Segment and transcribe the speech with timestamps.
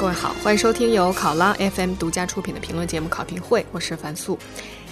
[0.00, 4.38] 各位好，欢迎收听由考拉 FM 独家出品的评论节目《考评会》，我是樊素。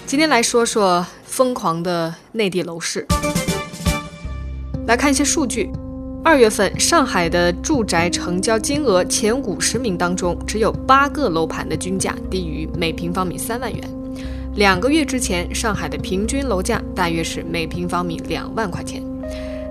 [0.05, 3.07] 今天来说说疯狂的内地楼市。
[4.85, 5.71] 来看一些数据，
[6.23, 13.83] 二月份上海的住宅成交金额前五十名当中，只有八个楼盘的均价低于每平方米三万元。
[14.57, 19.03] 两个月之前，上海的平均楼价大约是每平方米两万块钱。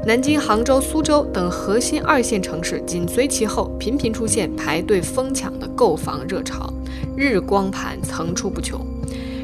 [0.06, 6.72] 南京、杭州、苏州等核心二线城市紧随其后，频频出现排队疯抢的购房热潮，
[7.14, 8.80] 日光盘层出不穷。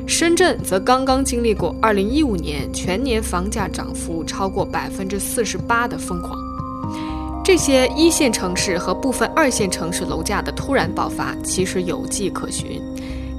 [0.07, 6.39] 深圳则刚刚经历过2015年全年房价涨幅超过百分之四十八的疯狂。
[7.45, 12.81] 这些一线城市和部分二线城市楼价的突然爆发，其实有迹可循。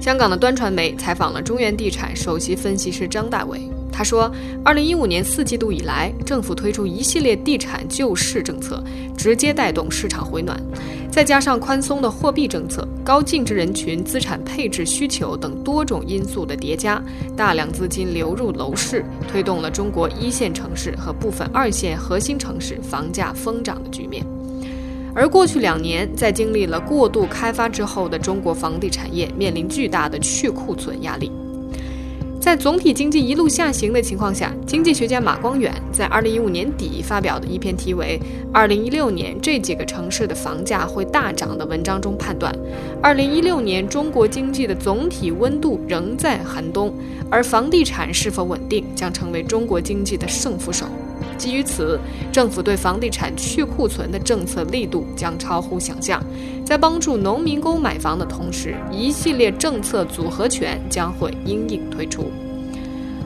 [0.00, 3.60] 香港的端传媒采访了中原地产首席分析师张大伟。
[3.96, 4.30] 他说，
[4.62, 8.84] 二零一五年四季度以来，政府推出一系列地产救市政策，
[9.16, 10.60] 直接带动市场回暖。
[11.10, 17.02] 再加上宽松的货币政策、高净值人群资产配置需求等多种因素的叠加，
[17.34, 24.22] 大量资金流入楼市，推动了中国一线城市和部分二线核心城市房价疯涨的局面。
[25.14, 31.32] 而过去两年，在经历了过度开发之后的中国房地产业面临巨大的去库存压力。
[32.46, 38.20] 在总体经济一路下行的情况下，经济学家马光远在二零一五年底发表的一篇题为
[38.52, 42.54] 《二零一六年这几个城市的房价会大涨》的文章中判断，
[43.02, 46.94] 二零一六年中国经济的总体温度仍在寒冬，
[47.28, 50.86] 而房地产是否稳定将成为中国经济的胜负手。
[51.36, 51.98] 基于此，
[52.32, 56.22] 政府对房地产去库存的政策力度将超乎想象。
[56.64, 62.30] 在帮助农民工买房的同时，一系列政策组合拳将会应应推出。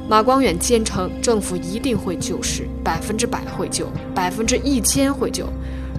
[0.09, 5.47] 马光远坚称，政府一定会救市，百分之百会救，百分之一千会救。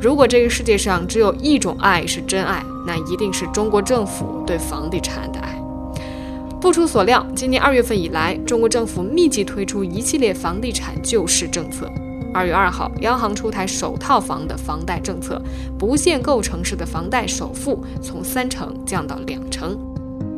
[0.01, 5.60] 如果这个世界上只有一种爱是真爱，那一定是中国政府对房地产的爱。
[6.61, 11.91] 不出所料，今年二月份以来，中国政府密集推出一系列房地产救市政策。
[12.31, 15.41] 二月二号，央行出台首套房的房贷政策，
[15.79, 19.75] 不限购城市的房贷首付从三成降到两成。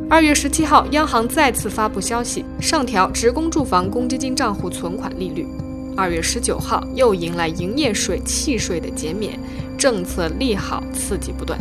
[0.08, 5.46] 二月十七号，央行再次发布消息，上调职工住房公积金账户存款利率。
[5.94, 9.38] 二月十九号，又迎来营业税、契税的减免，
[9.76, 11.60] 政策利好刺激不断。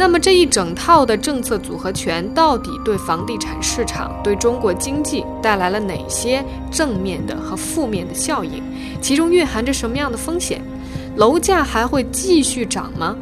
[0.00, 8.62] 那么这一整套的政策组合拳到底对房地产市场、对中国经济带来了哪些正面的和负面的效应？
[9.02, 10.62] 其中蕴含着什么样的风险？
[11.16, 13.14] 楼价还会继续涨吗？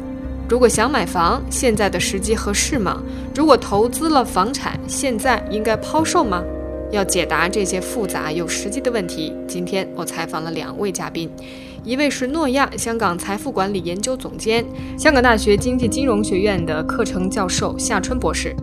[0.47, 3.03] 如果想买房，现在的时机合适吗？
[3.35, 6.41] 如果投资了房产，现在应该抛售吗？
[6.91, 11.29] 要解答这些复杂又实际的问题，今天我采访了两位嘉宾，
[11.83, 14.65] 一位是诺亚香港财富管理研究总监、
[14.97, 18.55] 香港大学经济金融学院的课程教授夏春博士，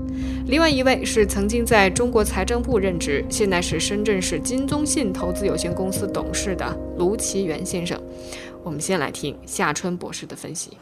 [0.47, 8.00] 另外一位是曾经在中国财政部任职，现在是深圳市金宗信投资有限公司董事的卢奇元先生。
[8.62, 10.77] 我们先来听夏春博士的分析。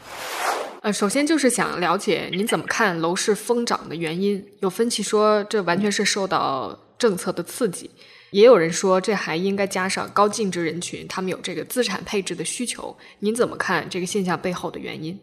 [0.82, 4.44] 呃，首先就是想了解您怎么看楼市疯涨的原因。
[4.60, 6.78] 有分析说，这完全是受到。
[6.96, 7.90] 政策的刺激，
[8.34, 12.90] 也有人说这还应该加上高净值人群，他们有这个资产配置的需求。
[13.20, 15.16] 您怎么看这个现象背后的原因？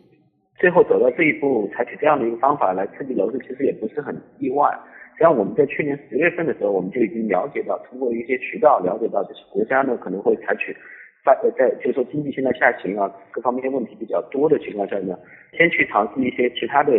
[0.57, 4.71] 最后走到这一步，采取这样的一个方法来刺激楼市，其实也不是很意外。
[5.11, 10.73] 实际上，我们在去年十月份的时候，我们就已经了解到，通过一些渠道了解到，就是国家呢可能会采取
[11.25, 15.19] 在在就是说经济现在下行啊，各方面问题比较多的情况下呢，
[15.57, 16.95] 先去尝试一些其他的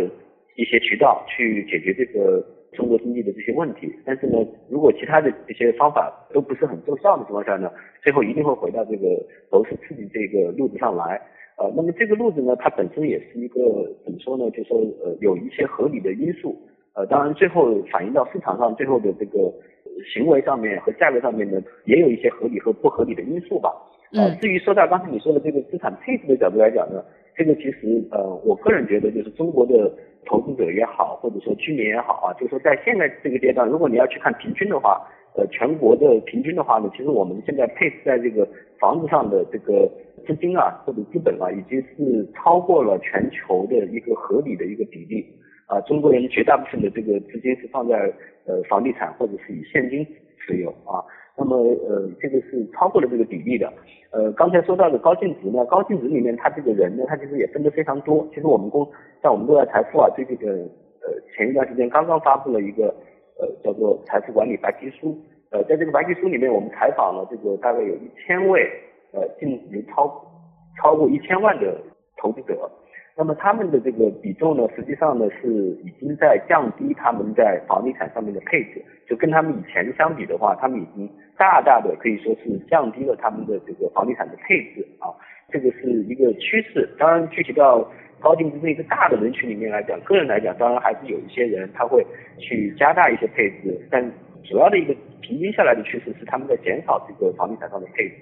[0.56, 2.44] 一些渠道去解决这个。
[2.72, 4.38] 中国经济的这些问题，但是呢，
[4.69, 7.71] 如果其他的这些方法都不是很奏效的情况下呢，
[8.03, 9.06] 最后一定会回到这个
[9.50, 11.21] 楼市刺激这个路子上来。
[11.59, 13.60] 呃，那么这个路子呢，它本身也是一个
[14.05, 14.50] 怎么说呢？
[14.50, 16.56] 就说呃，有一些合理的因素。
[16.94, 19.53] 呃，当然最后反映到市场上最后的这个
[20.12, 23.71] 行为上面和价格上面呢，也有一些合理和不合理的因素吧。
[24.12, 27.04] 呃，至于说到刚才你说的这个资产配置的角度来讲呢，
[27.36, 29.92] 这个其实呃，我个人觉得就是中国的。
[30.24, 35.03] 投资者也好，或者说居民也好啊，就是说在现在这个阶段，如果你要去看平均的话，
[35.34, 38.48] 呃，全国的平均的话呢，其实我们现在配置在这个
[38.78, 39.91] 房子上的这个
[40.24, 45.26] 资金啊，或者资本啊，已经是超过了全球的一个合理的一个比例
[45.66, 45.80] 啊。
[45.80, 47.97] 中国人绝大部分的这个资金是放在
[48.47, 50.06] 呃房地产或者是以现金
[50.38, 51.03] 持有啊。
[51.36, 53.72] 那么呃，这个是超过了这个比例的。
[54.10, 58.26] 呃，刚才说到的高净值呢，高净值里面它这个人呢，它其实也分得非常多。
[58.34, 58.86] 其实我们公
[59.22, 60.52] 像我们都在财富啊，对这个
[61.00, 62.94] 呃前一段时间刚刚发布了一个
[63.40, 65.16] 呃叫做财富管理白皮书。
[65.50, 68.68] 呃，在这个白皮书里面，我们采访了这个大概有一千位
[69.12, 70.22] 呃净值超
[70.76, 71.76] 超过一千万的
[72.18, 72.70] 投资者。
[73.14, 75.48] 那么他们的这个比重呢，实际上呢是
[75.84, 81.06] 已经在降低他们在房地产上面的配置，就跟他们以前相比的话，他们已经
[81.36, 85.12] 大大的可以说是降低了他们的这个房地产的配置啊，
[85.50, 86.88] 这个是一个趋势。
[86.98, 87.86] 当然，具体到
[88.18, 92.06] 高净值这一个大的人群里面来讲，个人来讲，当然还是有一些人他会
[92.38, 94.03] 去加大一些配置，但
[94.42, 98.15] 主要的一个平均下来的趋势是他们在减少这个房地产上的配置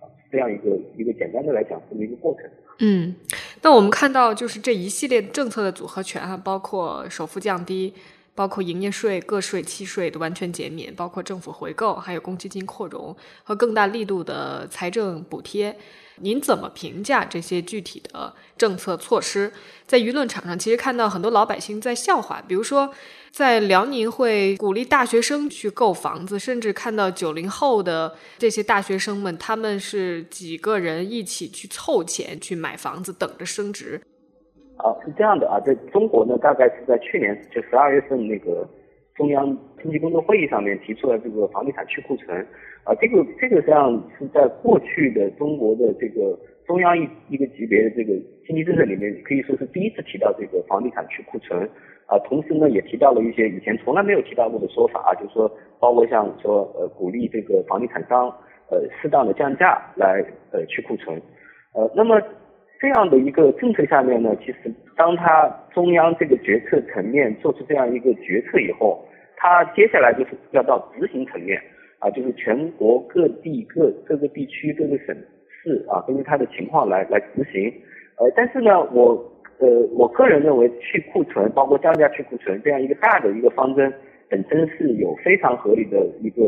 [0.00, 2.44] 啊，这样一个一个简单的来讲这么一个过程。
[2.80, 3.14] 嗯。
[3.62, 7.92] 那我们看到，就是这一系列政策的组合拳啊，包括首付降低，
[8.38, 15.76] 包括营业税、个税、契税的完全减免，包括政府回购，还有公积金扩容和更大力度的财政补贴。
[16.20, 19.52] 您怎么评价这些具体的政策措施？
[19.88, 22.94] 在舆论场上，其实看到很多老百姓在笑话，比如说。
[23.30, 34.00] 在辽宁会鼓励大学生去购房子，甚至看到九零后的这些大学生们，他们是几个人一起去凑钱去买房子，等着升值。
[34.78, 38.66] 啊，是这样的啊，在中国呢，大概是在去年就十二月份那个
[39.14, 42.46] 中央经济工作会议上面提出了这个房地产去库存。
[42.84, 48.14] 啊，这个这个实际上是在过去的中国的这个中央一一个级别的这个
[48.46, 51.68] 经济政策里面，可以说是第一次提到这个房地产去库存。
[52.06, 58.32] 啊，同时呢，也提到了一些以前从来没有提到过的说法啊，就是说，包括像说，呃，鼓励这个房地产商，
[58.70, 61.20] 呃，适当的降价来，呃，去库存，
[61.74, 62.18] 呃，那么
[62.78, 69.04] 这样的一个政策下面呢，其实当他中央这个决策层面做出这样一个决策以后，
[69.36, 71.60] 他接下来就是要到执行层面
[71.98, 75.16] 啊，就是全国各地各各个地区各个省
[75.48, 77.72] 市啊，根据他的情况来来执行，
[78.16, 79.32] 呃，但是呢，我。
[79.60, 79.66] 呃，
[79.96, 83.92] 我个人认为去库存，包括降价去库存这样一个大的一个方针，
[84.28, 86.44] 本身是有非常合理的一个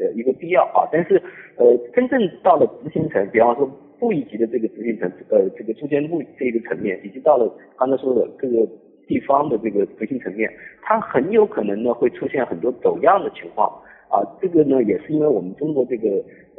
[0.00, 0.88] 呃一个必要啊。
[0.90, 1.20] 但是
[1.58, 3.70] 呃，真正到了执行层，比方说
[4.04, 8.68] 部一级的这个执行层，呃，这个住建部这个层面，以及到了刚才说的各个
[9.06, 10.52] 地方的这个执行层面，
[10.82, 13.72] 它很有可能呢会出现很多走样的情况。
[14.10, 16.08] 啊，这个呢也是因为我们中国这个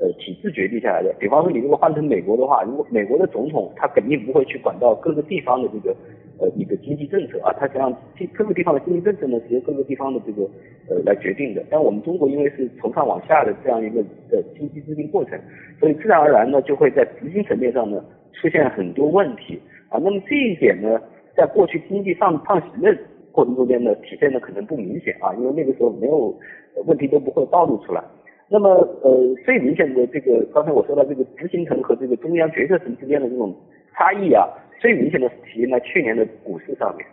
[0.01, 1.13] 呃体制决定下来的。
[1.19, 5.95] 比方说，你如果换成美国的话，如果美国的总统他肯定不会去管到各个地方的这个
[6.39, 7.93] 呃一个经济政策啊，它实际上
[8.33, 10.43] 各个地方的经济政策呢是由各个地方的这个
[10.89, 11.63] 呃来决定的。
[11.69, 15.39] 但我们中国因为是从上往下的这样一个的经济制定过程，
[15.79, 18.03] 所以自然而然呢就会在执行层面上呢
[18.33, 19.59] 出现很多问题
[19.89, 19.99] 啊。
[20.03, 20.99] 那么这一点呢，
[21.35, 22.97] 在过去经济上上行的
[23.31, 26.35] 过程中间呢体现的可能不明显啊，因为那个时候没有。
[26.87, 28.03] 问题都不会暴露出来。
[28.49, 28.69] 那么，
[29.01, 33.55] 呃，最明显的这个，刚才我说到这个执行层和这个中央决策层之间的这种
[33.93, 34.45] 差异啊，
[34.79, 37.05] 最明显的是体现在去年的股市上面。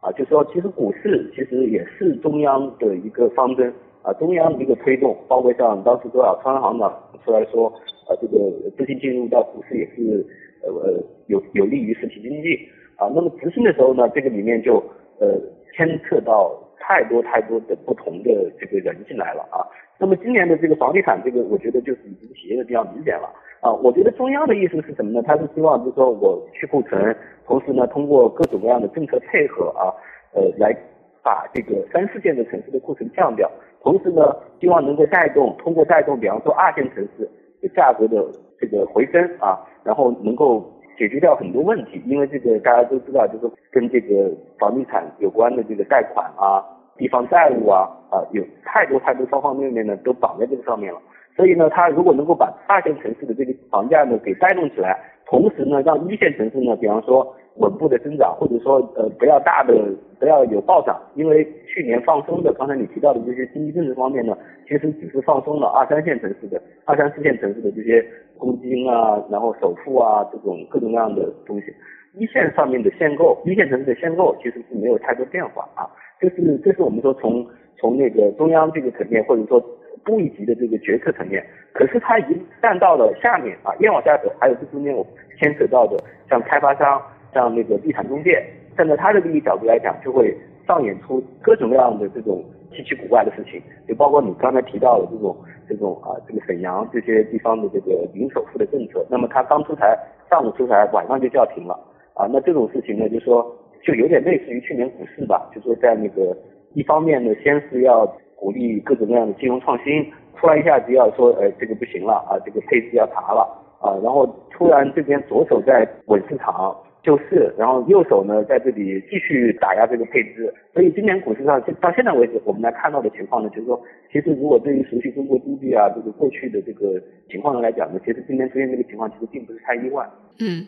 [0.00, 3.72] 啊，就说其实股市其实也是中央的一个方针
[4.02, 6.90] 啊，中央的一个推动，包括像当时多少川行长
[7.24, 7.68] 出来说，
[8.08, 8.38] 啊，这个
[8.76, 10.24] 资金进入到股市也是
[10.62, 13.10] 呃呃有有利于实体经济啊。
[13.14, 14.82] 那么执行的时候呢，这个里面就
[15.18, 15.38] 呃
[15.76, 16.66] 牵扯到。
[16.82, 19.62] 太多太多的不同的这个人进来了啊，
[19.98, 23.72] 那么今年的这个房地产这个，我觉得就是已经体现的比较明显了啊。
[23.72, 25.22] 我觉得中央的意思是什么呢？
[25.22, 27.16] 他是希望就是说我去库存，
[27.46, 29.92] 同时呢通过各种各样的政策配合啊，
[30.34, 30.74] 呃来
[31.22, 33.50] 把这个三四线的城市的库存降掉，
[33.82, 37.28] 同时呢希望能够带动通过带动，比方说二线城市
[37.62, 38.24] 的价格的
[38.58, 40.64] 这个回升啊，然后能够。
[40.98, 46.62] 解决掉很多问题，因为这个大家都知道，就是跟这个房地产有关的这个贷款啊、
[46.98, 51.00] 地方债务啊啊，有太多太多方方面面呢都绑在这个上面了。
[51.40, 54.94] 所以呢，它如果能够把二线城市的这个房价呢给带动起来，
[55.24, 59.74] 同时呢让一线城市呢，比方说稳步的增长，或者说呃不要大的
[60.18, 64.36] 不要有暴涨，因为去年放松的，刚才你提到的这些经济政策方面呢，
[64.68, 68.04] 其实只是放松了二三线城市的、二三四线城市的这些。
[68.40, 71.66] 公积金啊，然后首付啊，这种各种各样的东西，
[72.14, 75.84] 一线上面的限购，一线城市的限购其实是没有太多变化啊。
[76.18, 79.62] 这是这是我们说从从那个中央这个层面，或者说
[80.04, 85.06] 部一级的这个决策层面，可是它已经站到了下面啊，越往下走，还有这中间我
[85.38, 85.96] 牵扯到的，
[86.28, 87.00] 像开发商，
[87.32, 88.44] 像那个地产中介，
[88.76, 95.36] 站在他的利益角度来讲，就会上演出各种各样的这种稀奇古怪的事情，就包括你刚才提到的这种。
[95.68, 99.96] 这种啊，这个沈阳这些地方的这个零首付的政策，那么它刚出台，
[100.28, 101.78] 上午出台，晚上就叫停了
[102.14, 102.26] 啊。
[102.32, 106.36] 那这种事情呢，就说就有点类似于去年股市吧，就说在那个
[106.74, 108.04] 一方面呢，先是要
[108.40, 113.46] 鼓励各种各样的金融创新，突然一下子要说，哎，这个不行了啊，这个配置要查了
[113.80, 116.74] 啊，然后突然这边左手在稳市场。
[117.02, 123.80] 救市，然后右手呢在这里继续打压这个配置，所以今年股市上到现在为止，我们来看到的情况呢，就是说，
[124.12, 130.06] 其实如果对于熟悉中国经济啊这个过去的这个情况来讲呢，其实今年出现这个情况其实并不是太意外。
[130.40, 130.60] 嗯。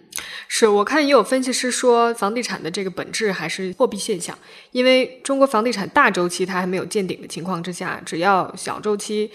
[0.63, 4.39] 是我看也有分析师说，房地产的这个本质还是货币现象，
[4.71, 9.31] 因为中国房地产大周期它还没有见顶的情况之下，只要小周期。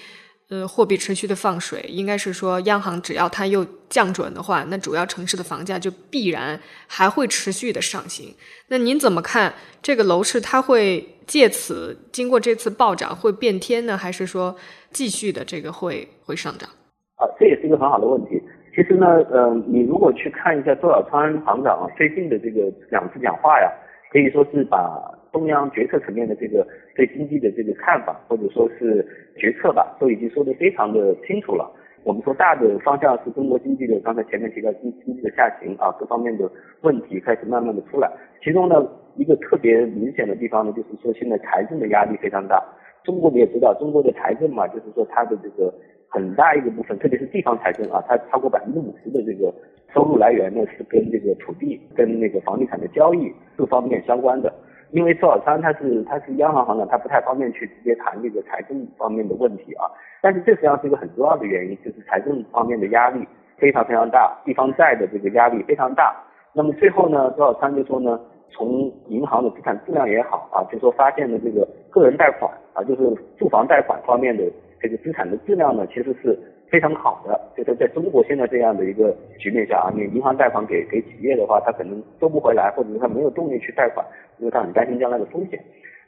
[0.50, 6.57] 呃，货币持续的放水，应该是说央行只要它又降准的话，那主要城市的房价就必然
[6.88, 8.34] 还会持续的上行。
[8.69, 10.39] 那您怎么看这个楼市？
[10.39, 14.55] 它会借此经过这次暴涨会变天呢，还是说
[14.93, 16.69] 继续的这个会会上涨？
[17.17, 18.37] 啊，这也是一个很好的问题。
[18.77, 23.74] 其实呢，呃，你如果去看一下周小川行长最近的这个两次讲话呀，
[24.12, 25.12] 可以说是把。
[25.34, 26.65] 中央决策层面的这个
[26.96, 29.05] 对经济的这个看法，或者说是
[29.36, 31.69] 决策吧，都已经说得非常的清楚了。
[32.03, 36.50] 我们说大的方向是中国经济的，刚才前面提到经经济的下行啊，各方面的
[36.81, 38.10] 问题开始慢慢的出来。
[38.41, 38.84] 其中呢，
[39.15, 42.63] 一个特别明显的地方呢，就是说现在财政的压力非常大。
[43.03, 45.72] 中国你也知道，中国的财政嘛，就是说它的这个
[46.09, 49.53] 很大一个部分，特别是地方财政啊，它超过百分之五十的这个
[49.93, 54.53] 收入来源呢，是跟这个土地、跟那个房地产的交易各方面相关的。
[54.91, 59.83] 因为周小川他是他是央行行长，他不太方便去直接谈这个财政方面的问题啊。
[60.21, 66.15] 但是这实际上是一个很重要的原因，就是财政方面的压力非常非常大，地方债的这个压力非常大。
[66.53, 68.17] 那么最后呢，周小川就说呢，
[68.49, 74.43] 从银行的资产质量也好啊，就说发现的这个个人贷款啊，就是住房贷款方面的
[74.79, 76.38] 这个资产的质量呢，其实是。
[76.69, 84.05] 非常好的，就是在中国现在这样的一个局面下啊，你银行贷款给给企业的话，他可能收不回来，或者是他没有动力去贷款，
[84.38, 85.57] 因为他很担心将来的风险。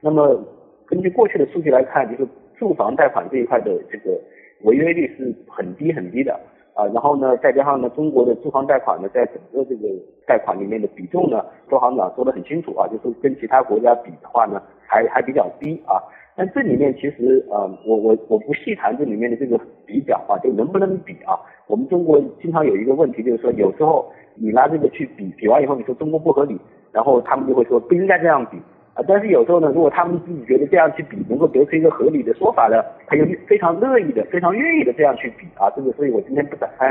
[0.02, 0.38] 那么
[0.86, 4.20] 根据过去的数据来看，就是住房贷款这一块的这个
[4.64, 6.38] 违约率是很低很低的
[6.74, 6.84] 啊。
[6.88, 9.88] 然后呢，再加上呢，中国的住房贷款呢，在整个这个
[10.28, 16.04] 贷款里面的比重呢，周行长说的很清楚啊，就是跟其他国家比的话呢，还还比较低啊。
[16.39, 21.36] 但这里面其实呃，我我我不细谈这里面的这个比较啊，就能不能比啊？
[21.67, 26.58] 我们中国经常有一个问题，就是说有时候你拿这个去比，比完以后你说中国不合理，
[26.93, 28.55] 然后他们就会说不应该这样比
[28.93, 29.03] 啊。
[29.05, 35.69] 但是有时候呢，如果他们自己觉得这样去比能够得出一个合理的说法呢，他就非常乐意的、非常愿意的这样去比啊。
[35.75, 36.89] 这个，所以我今天不展开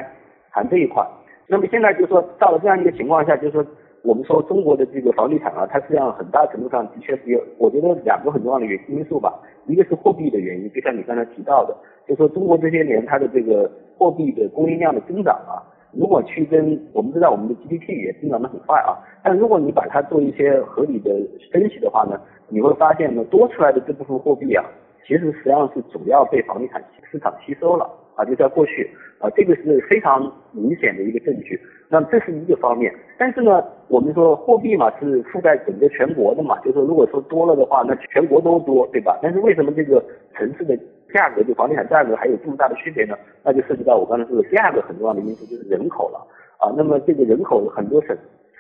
[0.53, 1.03] 谈这一块。
[1.47, 3.65] 那么现在就是说到了这样一个情况下，就是说。
[4.03, 9.39] 我们说中国的这个房地产啊，它实际上很大程度上的确是有，我觉得两个很重要的原因素吧。
[9.67, 11.77] 一个是货币的原因，就像你刚才提到的，
[12.07, 15.61] 就说中国这些年它的这个货币的供应量的增长啊，
[15.93, 21.11] 如果去跟我们知道我们的 GDP 也增长的很快啊，但如果你把它做一些合理的
[21.53, 24.65] 分析的话呢，你会发现呢，多出来的这部分货币啊，
[25.05, 31.59] 其实实际上是主要被房地产市场吸收了啊，就在过去啊，这个是非常明显的一个证据。
[31.89, 39.17] 那这是一个方面，但是呢，我们说货币嘛是覆盖整个全国的嘛，就是如果说多了的话，那全国都多，对吧？
[39.23, 40.77] 但是为什么这个城市的
[41.15, 43.17] 价格就房地产价格还有这么大的区别呢？
[43.45, 46.19] 那就涉及到我刚才说的第二个很重要的因素，就是人口了
[46.59, 46.75] 啊。
[46.77, 48.15] 那么这个人口很多省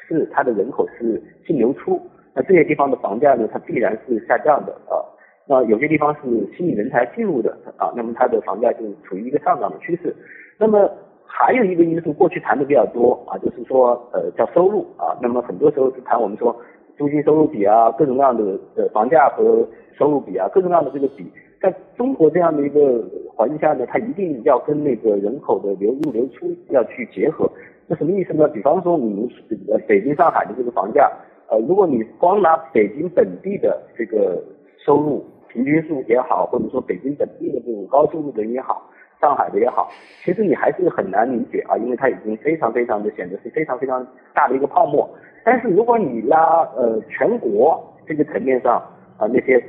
[0.07, 2.00] 市它的人口是净流出，
[2.33, 5.05] 那这些地方的房价呢，它必然是下降的啊。
[5.49, 6.21] 那有些地方是
[6.55, 10.14] 吸引人才进入的啊，那么它的房价就处于一个上涨的趋势。
[10.59, 10.90] 那么
[11.25, 16.55] 还有一个因素，过去谈的比较多啊，就是说呃叫收入啊，那么很多时候是谈我们说
[16.99, 21.26] 租金收入比啊，各种各样的呃房价和收入比啊，各种各样的这个比，
[21.62, 23.02] 在中国这样的一个
[23.35, 27.50] 环境下呢，它一定要跟那个人口的流入流出要去结合。
[27.87, 28.47] 那什么意思呢？
[28.49, 29.28] 比方说你们
[29.71, 31.11] 呃北京上海的这个房价，
[31.49, 34.43] 呃如果你光拿北京本地的这个
[34.85, 38.83] 收入平均数也好，或者说北京本地的这种高收入的人也好。
[39.21, 39.90] 上海的也好，
[40.23, 45.11] 其实你还是很难理解啊，因为它已经非常非常的显得是非常非常大的一个泡沫。
[45.45, 48.81] 但是如果你拉呃全国这个层面上
[49.19, 49.61] 啊那些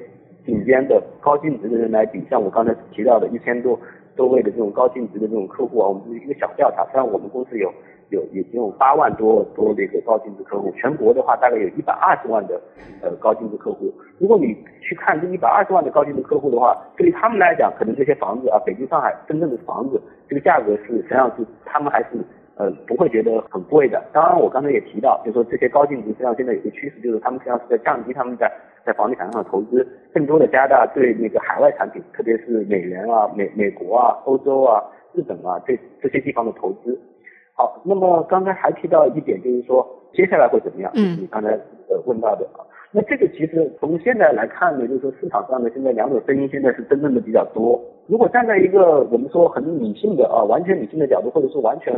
[0.46, 3.80] 顶尖的高净值的人来比，像我刚才提到的一千多
[4.16, 7.74] 多位的这种高净值的这种客户啊，我们是一个小调查，虽然我们公司有。
[8.10, 12.60] 有已经有八万多多的一个高净值客户，全国的话大概有一百二十万的
[13.02, 13.92] 呃高净值客户。
[14.18, 22.08] 如果你去看这一百二十万的高净值客户的话，对于他们来讲，可能这些房子啊，北京、上海真正的房子，这个价格是实际上是他们还是
[22.56, 24.04] 呃不会觉得很贵的。
[24.12, 28.52] 当然，我刚才也提到，就说这些高净值实际上现在有个趋势，就是他们实际上是在降低他们在
[28.86, 37.00] 在房地产上的投资，更多的加大对那个海外产品，特别是美元啊、美美国啊、欧洲啊、日本啊这这些地方的投资。
[37.60, 40.90] 好，那么刚才还提到一点，就是说接下来会怎么样？
[40.96, 41.50] 嗯，你刚才
[41.90, 42.64] 呃问到的啊，
[42.94, 47.78] 那这个其实从现在来看呢，就是说市场上呢现在两种声音现在是争论的比较多。
[48.08, 51.94] 如果站在一个我们说很理性的啊，完全理性的角度，或者说完全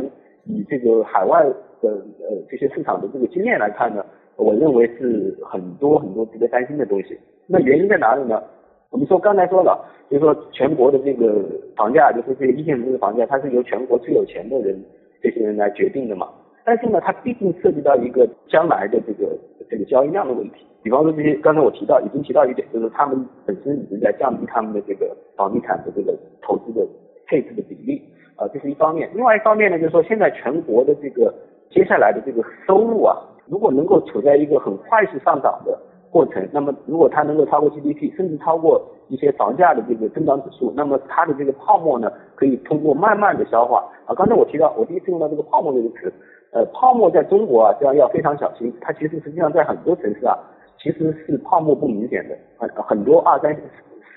[0.46, 1.44] 以这个海外
[1.80, 4.04] 的呃这些市场的这个经验来看呢，
[4.34, 7.16] 我认为是很多很多值得担心的东西。
[7.46, 8.42] 那原因在哪里呢？
[8.90, 9.78] 我们说刚才说了，
[10.10, 11.44] 就是说全国的这个
[11.76, 14.76] 房价，就是这个一线城市的房价，它是由全国最有钱的人。
[15.22, 16.28] 这些人来决定的嘛？
[16.64, 19.36] 但是呢，它毕竟涉及到一个将来的这个
[19.70, 20.66] 这个交易量的问题。
[20.82, 26.86] 比方说这些，刚才我提到已经提到一点，就是他们本身已经在降低他们的这个房地产的这个投资的
[27.26, 28.02] 配置的比例，
[28.36, 29.08] 啊，这是一方面。
[29.14, 31.32] 另外一方面呢，就是说现在全国的这个
[31.70, 35.78] 接下来的这个收入啊，如果能够处在一个很快速上涨的
[36.12, 43.82] 过程，那么如果它能够超过 GDP，甚至超过一些房价的这个增长指数，那么它的这个泡沫呢，可以通过慢慢的消化。
[44.04, 46.12] 啊，刚才我提到，我第一次用到这个泡沫这个词，
[46.52, 48.70] 呃，泡沫在中国啊，这样要非常小心。
[48.80, 50.38] 它其实实际上在很多城市啊。
[50.78, 53.56] 其实是泡沫不明显的，很很多二三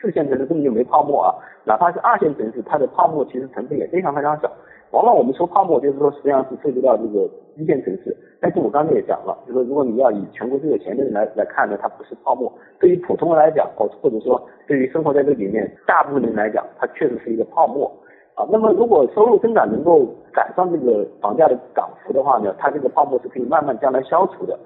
[0.01, 1.29] 四线城市根本就没泡沫啊，
[1.63, 4.51] 哪怕是二线城市，它的泡沫其实成分也非常非常小。
[4.91, 8.15] 往往我们说泡沫，就是说实际上是涉及到这个一线城市。
[8.39, 12.51] 但是我刚才也讲了，就是说如果你要以全国最有钱的人来来看呢，它不是泡沫。
[12.79, 17.91] 对于普通人来讲，或或者说对于生活在这里面大部分人来讲，它确实是一个泡沫
[18.35, 18.47] 啊。
[18.51, 24.57] 那么如果收入增长能够赶上这个房价的涨幅的话呢，它这个泡沫是可以慢慢将来消除的。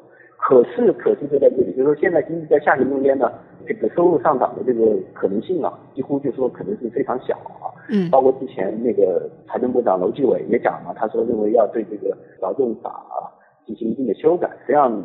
[0.41, 3.29] 可是，可是就在这里，就是说现在经济在下行中间呢，
[3.67, 7.71] 这个收入上涨的这个可能性啊，几乎就说可能性非常小啊。
[7.89, 8.09] 嗯。
[8.09, 13.31] 包括之前那个财政部长楼继伟也讲了，他说认为要对这个劳动法啊
[13.65, 15.03] 进行一定的修改，实际上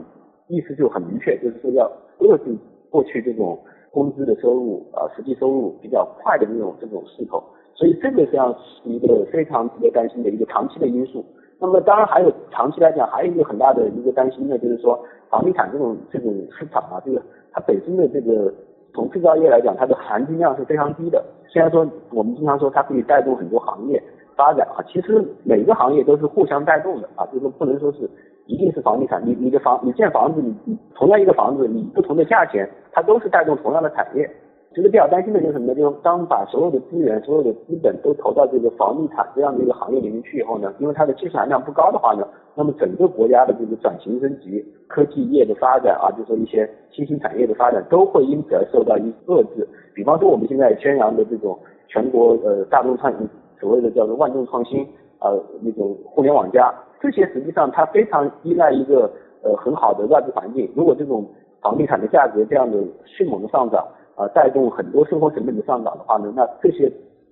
[0.49, 2.56] 意思就很明确，就是说要遏制
[2.90, 3.58] 过去这种
[3.90, 7.42] 工资的收入啊实际收入比较快的这种这种势头，
[7.75, 11.25] 所以这个实际上是一个非常值得担心的一个长期的因素。
[11.61, 15.02] 那么当然还有长期来讲，还有一个很大的一个担心呢，就是说
[15.34, 18.54] 房地产这种这种市场啊，这个它本身的这个
[18.94, 21.20] 从制造业来讲，它的含金量是非常低的。
[21.48, 24.00] 虽然说我们经常说它可以带动很多行业
[24.36, 28.08] 发展啊，其实每个行业都是互相带动的啊，就是不能说是
[28.46, 29.20] 一定是房地产。
[29.26, 34.30] 你你的房你建房子，你同样一个房子，你不同的价钱，它都是带动同样的产业。
[34.75, 35.75] 其实比较担心的就是什么呢？
[35.76, 42.26] 就是当把所有的资源、所有的资本都投到这个房地产这样的一个行业里面去以后呢，因为它的技术含量不高的话呢，
[42.57, 49.65] 那么整个国家的这个转型升级、科技业的发展啊，就说一些新兴产业的发展都会因此而受到一遏制。
[49.95, 51.56] 比方说我们现在宣扬的这种
[51.87, 53.28] 全国呃大众创新，
[53.60, 54.82] 所谓的叫做万众创新
[55.21, 55.30] 啊
[55.63, 59.08] 那种互联网加，这些实际上它非常依赖一个
[59.45, 60.69] 呃很好的外部环境。
[60.75, 61.25] 如果这种
[61.63, 66.90] 房地产的价格这样的迅猛的上涨，啊，带动很多生活成本的上涨的话呢，那这些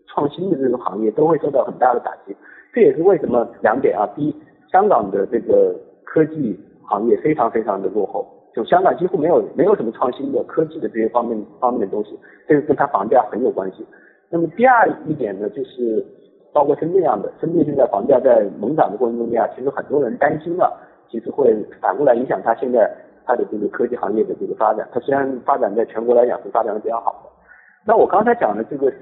[0.08, 2.34] 创新的这个行业都会受到很大的打击。
[2.74, 4.34] 这也是为什么两点啊，第一，
[4.70, 12.18] 香港的这个科技行业非常非常的落后，就香港几乎没有没有什么创新的科技的这些方面方面的东西，
[12.48, 13.86] 这个跟它房价很有关系。
[14.28, 16.04] 那么第二一点呢，就是
[16.52, 20.76] 包括深圳这样的，深圳现在房价在猛涨的过程中间啊，其实很多人担心了，
[21.10, 22.90] 其实会反过来影响它现在。
[23.24, 27.30] 它的这个科技行业的这个发展，它虽然发展在全国来讲是发展的比较好的，
[27.86, 28.92] 那我刚才讲的这个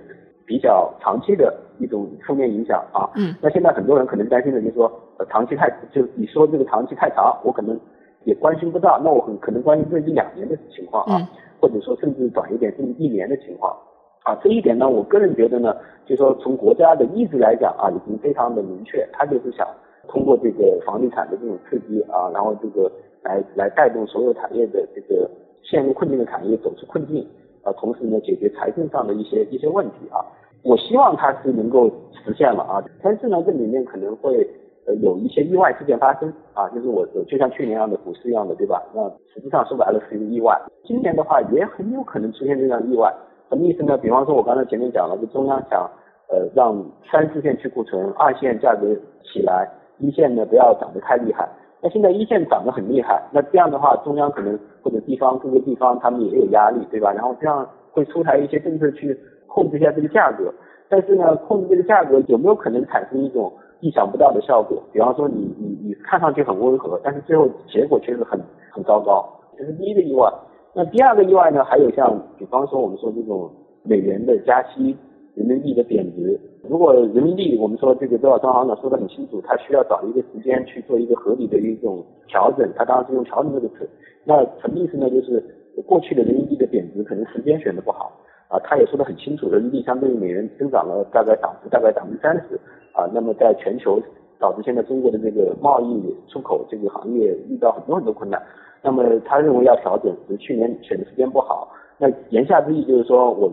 [0.46, 7.78] 比较长期的一种负面影响啊，嗯，那现在很多人可能担心的就是说，呃，长期太就你说这个长期太长，我可能
[8.24, 11.20] 也关心不到，那我很可能关心这一两年的情况啊，
[11.60, 13.76] 或者说甚至短一点，甚至一年的情况。
[14.24, 19.66] 啊，这一点呢，我个人觉得呢，就说从国家的意志来讲啊，已经非常的明确，他就是想
[20.08, 22.90] 通过这个房地产的这种刺激啊，然后这个。
[23.22, 25.30] 来来带动所有产业的这个
[25.62, 27.26] 陷入困境的产业走出困境，
[27.62, 30.24] 啊，同时呢解决财政上的一些一些问题啊，
[30.62, 31.88] 我希望它是能够
[32.24, 34.48] 实现了啊，但是呢这里面可能会
[34.86, 38.82] 呃有一些意外事件发生啊，就是我就像去年一样的股市一样的对吧？
[38.94, 43.14] 那实际上说白了是一个意外，今年的话也很有可能出现这样意外，
[43.48, 43.98] 什么意思呢？
[43.98, 45.88] 比方说我刚才前面讲了，就中央想
[46.28, 51.46] 呃让三四线去库存，二线价格起来，一线呢不要涨得太厉害。
[51.82, 57.12] 那现在一线涨得很厉害，那这样的话，中央可能或者地方各个地方他们也有压力，对吧？
[57.12, 60.52] 然后这样会出台一些政策去控制一下这个价格，
[60.88, 64.82] 但是呢，控制这个价格有没有可能产生一种意想不到的效果？
[64.92, 68.38] 比方说你你你看上去很温和，但是最后结果却是很
[68.70, 70.30] 很糟糕，这是第一个意外。
[70.74, 71.64] 那第二个意外呢？
[71.64, 73.50] 还有像比方说我们说这种
[73.82, 74.96] 美元的加息。
[75.34, 76.38] 人民币的贬值，
[76.68, 83.88] 如果人民币我们说这个周小川行长说的很清楚，他需要找一个时间去做一个合理的一种调整，他当然是用调整这个词，
[84.24, 85.08] 那什么意思呢？
[85.08, 85.42] 就是
[85.86, 88.12] 过去的人民币的贬值可能时间选的不好
[88.48, 92.58] 啊，他也说的很清楚，人民币相对于美元增长了大概涨幅大概百分之三十
[92.92, 94.02] 啊，那么在全球
[94.38, 98.42] 导致现在中国的这个贸易出口这个行业遇到很多很多困难，
[98.82, 103.50] 那么他认为要调整，是去年选的时间不好，那言下之意就是说我。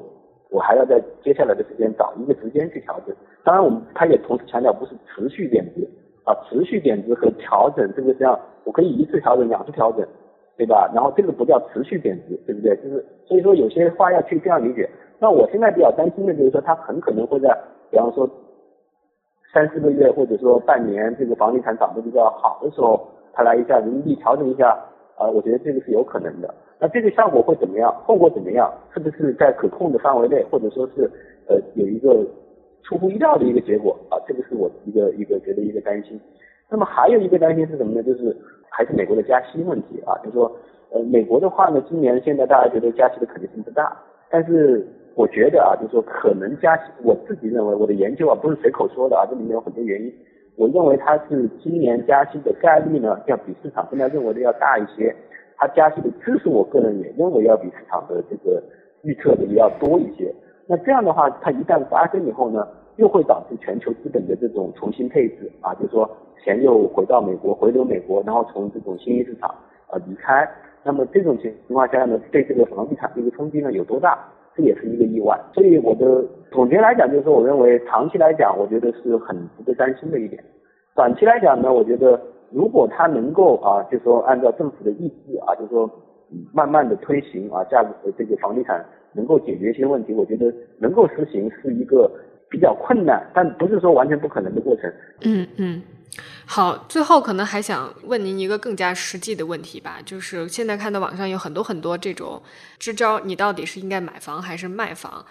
[0.49, 3.15] 我还要在接下来的时间找一个时间去调整。
[3.43, 5.87] 当然，我们他也同时强调不是持续贬值
[6.23, 10.05] 啊，持续贬值和调整这个这样，我可以一次调整、两次调整，
[10.57, 10.89] 对吧？
[10.93, 12.75] 然后这个不叫持续贬值，对不对？
[12.77, 14.89] 就是所以说有些话要去这样理解。
[15.19, 17.57] 那我现在比较担心的就是说，他很可能会在，
[17.89, 18.29] 比方说
[19.53, 24.77] 三四个月或者说半年，这个房地产涨得比较好的时候，他来一下人民币调整一下，
[25.17, 26.53] 啊，我觉得这个是有可能的。
[26.79, 27.93] 那这个效果会怎么样？
[28.05, 28.71] 后果怎么样？
[28.93, 31.09] 是不是在可控的范围内，或者说是
[31.47, 32.25] 呃有一个
[32.83, 34.17] 出乎意料的一个结果啊？
[34.27, 36.19] 这个是我一个一个觉得一个担心。
[36.69, 38.03] 那么还有一个担心是什么呢？
[38.03, 38.35] 就是
[38.69, 40.51] 还是美国的加息问题啊，就是说
[40.91, 43.95] 呃美国的话呢，今年现在大家觉得加息的可能性不大，
[44.29, 44.87] 但是。
[45.17, 50.13] 我觉得啊，就是说可能加息，我自己认为我的研究啊不是随口说的啊，这里面有很多原因。
[50.55, 55.15] 我认为它是今年加息的概率呢，要比市场现在认为的要大一些。
[55.57, 58.61] 它加息的次数，我个人也认为要比市场的这个
[59.03, 60.33] 预测的要多一些。
[60.67, 62.67] 那这样的话，它一旦发生以后呢，
[62.97, 66.09] 又会导致全球资本的这种重新配置啊，就是说
[66.43, 69.49] 钱又回到美国，回流美国，然后从这种新兴市场
[69.87, 70.47] 啊离开。
[70.83, 74.17] 那么这种情情况下呢，对这个房地产这个冲击呢有多大？
[74.55, 80.43] 这也是一个意外，所以我的总结来讲就是，我认为长期来讲，我觉得是很值得担心的一点。
[80.95, 82.19] 短期来讲呢，我觉得
[82.51, 85.89] 如果它能够啊，就是说按照政府的意志啊，就是说
[86.53, 92.09] 慢慢的推行啊，价格这个房地产能够解决一些问题，我觉得能够实行是一个
[92.49, 94.91] 比较困难，但不是说完全不可能的过程。
[95.21, 95.81] 嗯嗯。
[96.47, 102.41] 好，最后可能还想问您一个更加实际的问题吧，就是现在看到网上有很多很多这种
[102.79, 105.23] 支招，你到底是应该买房还是卖房？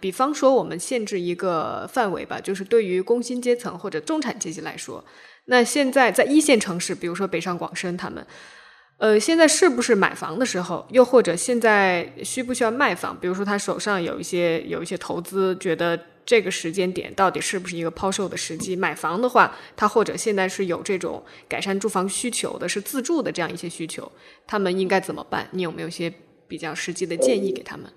[0.00, 5.04] 比方说，我们限制一个范围吧，就是对于工薪阶层或者中产阶级来说，
[5.46, 8.26] 那现在在一线城市，比如说北上广深，他们，
[8.98, 10.86] 呃，现在是不是买房的时候？
[10.90, 13.16] 又或者现在需不需要卖房？
[13.20, 15.98] 比如说他手上有一些有一些投资，觉得。
[16.26, 18.74] 这个时间点到底是不是一个抛售的时机？
[18.74, 24.10] 买房的话，他或者现在是有这种改善住房需求的，是自住的这样一些需求，
[24.44, 25.48] 他们应该怎么办？
[25.52, 26.12] 你有没有一些
[26.48, 27.88] 比较实际的建议给他们？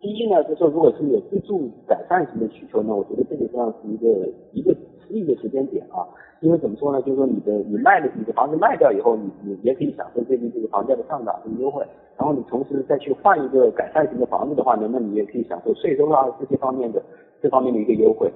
[0.00, 6.08] 第一呢，就是说，如果是有自住改善型的需求呢，我觉得这个实际上是一个一个适宜的时间点啊。
[6.40, 7.02] 因为怎么说呢？
[7.02, 11.84] 就是说，你的你卖的你的房子卖掉以后，你你也可以享受最近这个房价的上涨这个优惠。
[12.16, 17.02] 然后你同时再去换一个改善型的房子的话呢，那你也可以享受税收啊这些方面的
[17.42, 18.32] 这方面的一个优惠。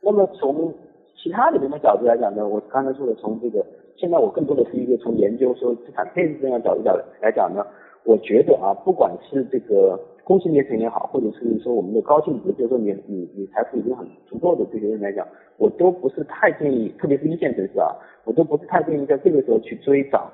[0.00, 0.72] 那么从
[1.16, 7.66] 其他的人的角度来讲呢，我刚才说的从这个现在我更多的是一个从研究说资产配置这样角度讲来讲呢，
[8.04, 15.26] 我觉得啊，不管是这个工薪阶层也好，或者是说我们的高净值，就是说你你你财富已经很足够的这些人来讲。
[15.56, 17.90] 我都不是太建议，特别是一线城市啊，
[18.24, 20.30] 我都不是太建议在这个时候去追涨，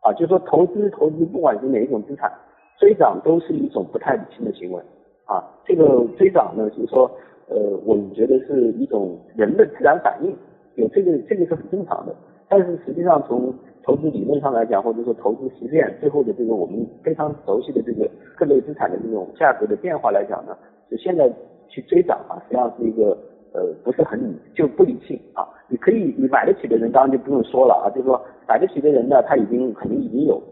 [0.00, 2.30] 啊，就是说投资投资，不管是哪一种资产，
[2.78, 4.82] 追涨都是一种不太理性的行为，
[5.24, 7.10] 啊，这个追涨呢，就是说，
[7.48, 10.36] 呃，我们觉得是一种人的自然反应，
[10.74, 12.14] 有这个这个是很正常的，
[12.46, 20.56] 但是实际上从投资理论上来讲，或者说投资实践最后的这个我们非常熟悉的这个各类资产的这种价格的变化来讲呢，
[20.90, 21.30] 就现在
[21.68, 23.16] 去追涨啊，实际上是一个。
[23.56, 25.46] 呃，不是很理，就不理性啊。
[25.68, 27.86] 你可以，你买得起的人当然就不用说了啊。
[27.94, 30.42] 就是说，买得起的人呢，他已经肯定已经有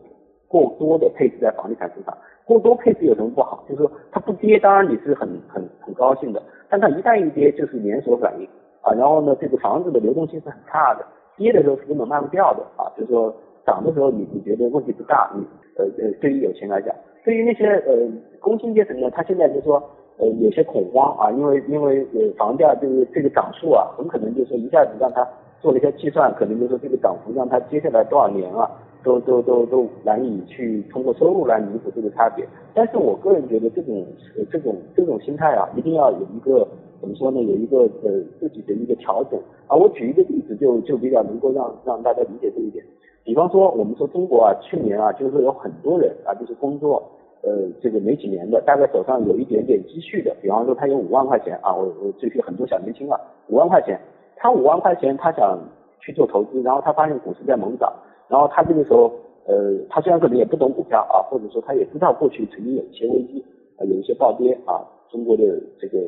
[0.47, 2.17] 过多的配置在房地产市场。
[2.45, 3.65] 过多配置有什么不好？
[3.69, 6.41] 就是说，它不跌，当然你是很很很高兴的。
[6.71, 8.49] 但它一旦一跌，就是连锁反应
[8.83, 8.95] 啊。
[8.95, 11.05] 然后呢，这个房子的流动性是很差的，
[11.37, 12.87] 跌的时候是根本卖不掉的啊。
[12.97, 13.35] 就是说，
[13.67, 15.45] 涨的时候你你觉得问题不大，你
[15.77, 17.97] 呃呃，对于有钱来讲，对于那些呃
[18.41, 19.83] 工薪阶层呢，他现在就是说。
[20.19, 25.27] 呃，有些恐慌啊，因为因为呃房价就是这个涨速啊，很可能就是说一下子让他
[25.59, 28.71] 做了一些计算，可能就是说这个涨幅让他接下来多少年啊，
[29.03, 32.47] 都都都都难以去通过收入来弥补这个差别。
[32.75, 34.07] 但是我个人觉得这种
[34.51, 36.69] 这种这种心态啊，一定要有一个
[37.01, 39.41] 怎么说呢，有一个呃自己的一个调整。
[39.67, 42.85] 啊，我举一个例子就就比较能够让让大家理解这一点。
[43.25, 47.03] 比方说我们说中国啊，去年啊，就是有很多人啊，就是工作。
[47.45, 47.51] 呃，
[47.83, 53.99] 这个没几年的，大概手上有一点点积蓄的，比方说他有五万块钱啊，我我这些很多小年轻啊，五万块钱，
[54.37, 55.59] 他五万块钱他想
[55.99, 57.93] 去做投资，然后他发现股市在猛涨，
[58.29, 59.11] 然后他这个时候，
[59.45, 63.45] 呃，他虽然可能也不懂股票啊，或者说他也知道过去曾经有一些危机，
[63.77, 65.43] 啊，有一些暴跌啊，中国的
[65.81, 65.99] 这个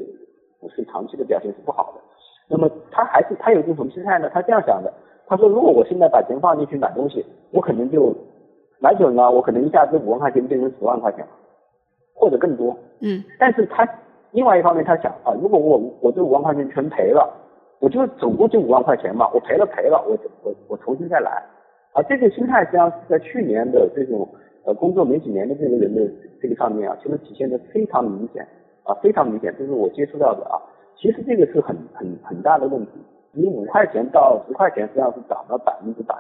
[0.61, 2.01] 股市长期的表现是不好的，
[2.49, 4.31] 那么他还是他有一种什么心态呢？
[4.33, 4.95] 他这样想的，
[5.27, 8.15] 他说如果我现在把钱放进去买东西，我可能就。
[8.81, 11.25] 买久了，我可能一下子五万块钱变成十万块钱，
[12.13, 12.77] 或者更多。
[13.01, 13.25] 嗯。
[13.39, 13.89] 但是他
[14.33, 17.33] 另外一方面，他想啊，如果我我这五万块钱全赔了，
[17.79, 21.43] 我就总共就五万块钱嘛，我赔了赔了，我我我重新再来。
[21.95, 24.29] 啊，这个心态实际上是在去年的这种
[24.65, 26.03] 呃工作没几年的这个人的
[26.43, 28.47] 这个上面啊，其实体现的非常明显
[28.83, 30.61] 啊，非常明显，这是我接触到的啊。
[30.97, 32.93] 其实这个是很很很大的问题。
[33.35, 36.15] 你五块钱到十块钱实际上是涨了百分之百，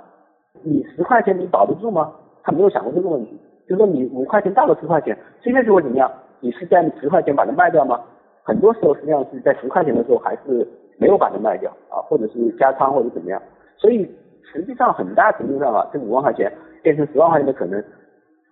[0.62, 2.12] 你十块钱你保得住吗？
[2.42, 6.10] 他没有想过这个问题，就说你五块钱到了十块钱，这些时候怎么样？
[6.40, 8.00] 你是在十块钱把它卖掉吗？
[8.42, 13.40] 很多时候实际上是在十块钱的时候还是没有把它卖掉啊，或者是加仓或者怎么样。
[13.78, 14.04] 所以
[14.52, 17.82] 实际上很大程度上啊，这五万块钱变成十万块钱的可能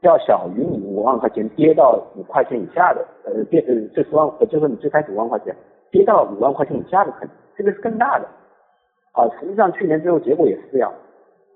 [0.01, 5.55] 要小于你五万块钱跌到五块钱以下的，呃，变呃这十万呃，就是说你最开始五万块钱
[5.90, 8.27] 跌到五万块钱以下的可能，这个是更大的。
[9.12, 10.92] 啊，实际上去年最后结果也是这样。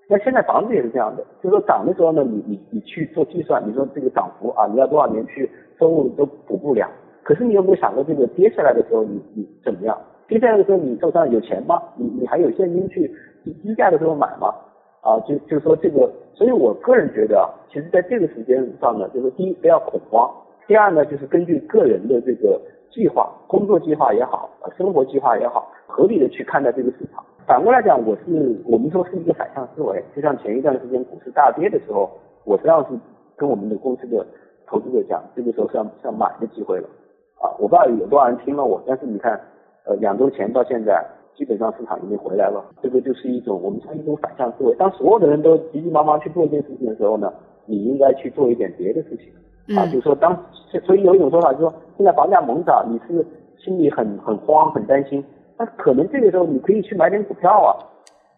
[0.08, 6.88] 那现在房子也是这样的，就是说涨的时候呢，你你你去做计算，你说这个涨幅啊，你要多少年去收入都补不了。
[7.24, 9.98] 可是你有没有想过，这个跌下来的时候，你你怎么样？
[10.28, 11.82] 跌下来的时候，你手上有钱吗？
[11.96, 13.10] 你你还有现金去
[13.42, 14.54] 低价的时候买吗？
[15.00, 20.30] 啊，就就是说这个，所以我个人觉得啊，其实在这个时间上呢，就是第一不要恐慌，
[20.68, 22.60] 第二呢就是根据个人的这个
[22.96, 27.22] 计划、工作计划也好，生活计划也好，合理的去看待这个市场。
[27.46, 32.10] 反过来讲，我是我们说是一个反向思维，就像前一段时间股市大跌的时候，
[32.44, 32.98] 我实际上是
[33.36, 34.26] 跟我们的公司的
[34.66, 36.88] 投资者讲，这个时候是要是要买的机会了
[37.38, 37.52] 啊！
[37.58, 39.38] 我不知道有多少人听了我，但是你看，
[39.84, 41.04] 呃，两周前到现在，
[41.36, 44.74] 基本上市场已经回来了，这个就是一种我们说一种反向思维。
[44.76, 47.30] 当所有的人都急急忙忙去做一件事情的时候呢，
[47.66, 49.26] 你应该去做一点别的事情
[49.74, 50.36] 啊，就是说当
[50.84, 53.26] 所以有一种说法就是说，现在房价猛涨，你是
[53.56, 55.24] 心里很很慌很担心。
[55.58, 57.72] 那可能这个时候你可以去买点股票啊，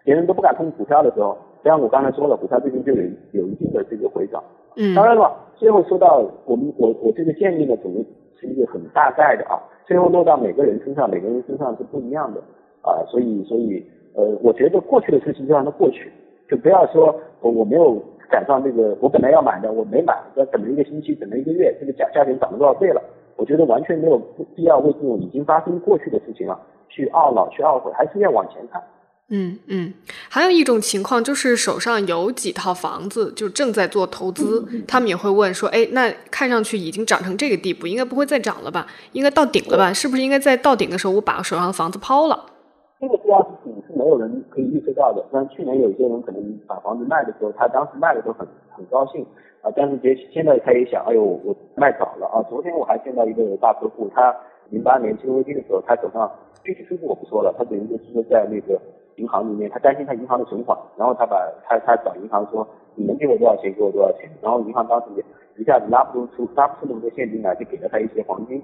[0.05, 4.43] 别人都不敢碰股票的时候，就像我刚才说了，股票最近就有有一定的这个回涨。
[4.77, 4.95] 嗯。
[4.95, 7.93] 当然了，最后说到我们我我这个建议呢，总
[8.39, 12.41] 是一个很大概的啊，最后落到每个人身上，每个人身上是不一样的
[12.83, 16.13] 啊，所以所以呃，我觉得过去的事情就让它过去，
[16.49, 23.03] 就不要说我我没有赶上这个，我本来要买的我没买，要等了一个星期，等了一个月，这个价价钱涨了多少倍了？
[23.37, 24.19] 我觉得完全没有
[24.57, 26.59] 必要为这种已经发生过去的事情了。
[26.91, 28.83] 去懊恼，去懊悔，还是要往前看。
[29.31, 29.93] 嗯嗯，
[30.31, 38.87] 还有一种情况就是手上有几套房子，就正在做投资，他们也会问说：“哎，那看上去已经涨成这个地步，应该不会再涨了吧？
[39.13, 39.93] 应该到顶了吧？
[39.93, 42.47] 是不是应该在到顶的时候，我把手上的房子抛了？”
[42.99, 43.39] 这个是要
[43.99, 45.25] 没有人可以预测到的。
[45.33, 49.27] 像去年有些人可能把房子卖的时候，他当时卖的时候很很高兴
[49.63, 54.35] 啊，但是现现在他也想：“哎呦，我卖早了啊！”昨天我还见到一个大客户，他
[54.71, 56.31] 零八年金融危机的时候，他手上。
[56.65, 58.79] 具体数字我不说了，他等于就是说在那个
[59.17, 65.25] 银行里面，他担心他银行的存款，然后他把他他找银行说，你能给我多少钱，给我多少钱，然后银行当时也
[65.57, 68.63] 一下子拉不出拉不出那么多现金来，就给了他一些黄金，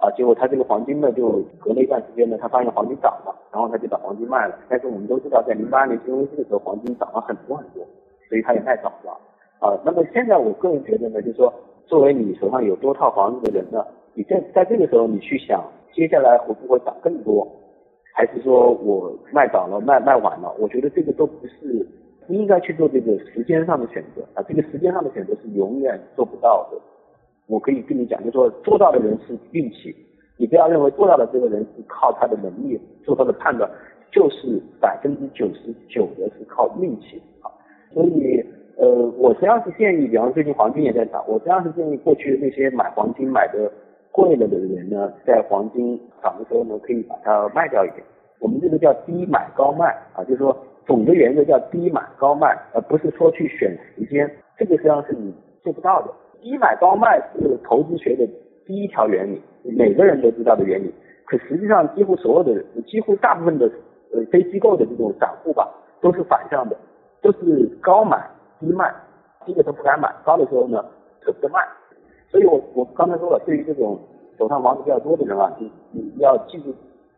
[0.00, 4.58] 啊，结果他这个黄金呢，就隔了一段时间呢，他发现黄金涨了，然后他就把黄金卖了。
[4.68, 7.86] 但是我们都知道，在零八年金融危机的时候，黄金涨了很多很多，
[8.28, 9.12] 所以他也卖早了，
[9.60, 11.52] 啊，那么现在我个人觉得呢，就是说，
[11.86, 15.62] 作为你手上有多套房子的人呢，你在在这个时候你去想。
[15.92, 17.44] 接下来会不会涨更多？
[18.14, 20.54] 还是说我卖早了、卖卖晚了？
[20.56, 21.84] 我觉得这个都不是
[22.28, 24.42] 不应该去做这个时间上的选择啊！
[24.48, 26.78] 这个时间上的选择是永远做不到的。
[27.50, 29.94] 我可以跟你讲，就是说做到的人是运气，
[30.38, 33.68] 你不要认为做到的这个人是靠他的能力做他的判断，
[34.12, 37.50] 就是百分之九十九的是靠运气啊！
[37.92, 38.40] 所以
[38.78, 43.70] 呃，我实际上是建议，比方最近黄金也在涨，我实际上是建议过去那些买黄金买的。
[44.12, 48.02] 贵了的人呢，在黄金涨的时候呢，可以把它卖掉一点。
[48.40, 55.32] 我们这个叫低买高卖啊，就是说总的原则叫低买高卖，而不是说去选时间，这个实际上是你
[55.62, 56.08] 做不到的。
[56.42, 58.26] 低买高卖是投资学的
[58.66, 60.92] 第一条原理，每个人都知道的原理。
[61.26, 63.70] 可实际上，几乎所有的，几乎大部分的
[64.12, 65.68] 呃非机构的这种散户吧，
[66.00, 66.76] 都是反向的，
[67.22, 68.92] 都是高买低卖，
[69.46, 70.84] 低的时候不敢买，高的时候呢
[71.24, 71.60] 舍不得卖。
[72.28, 73.98] 所以我我刚才说了，对于这种
[74.38, 76.74] 手上房子比较多的人啊，你你要记住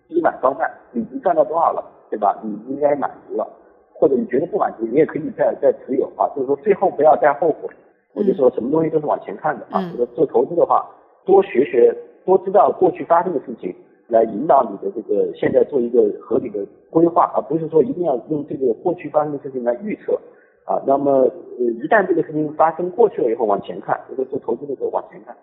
[0.08, 2.38] 低买高卖，你你赚到多少了，对吧？
[2.42, 3.48] 你应该满足了，
[3.94, 6.28] 或者你觉得不满足，你也可以再再持有啊。
[6.34, 7.68] 就是说最后不要再后悔。
[8.14, 9.80] 我就说什么东西都是往前看的啊。
[9.92, 10.84] 我说做投资的话，
[11.24, 11.94] 多学学，
[12.24, 13.74] 多知道过去发生的事情，
[14.08, 20.18] 来引导你的这个现在做一个合理的规划，而不是说一定要用这个过去发生的事情来预测。
[20.64, 21.12] 啊，那么
[21.58, 25.36] 呃，一旦这个事情发生过去了以后，往前看，就是做投资的时候往前看。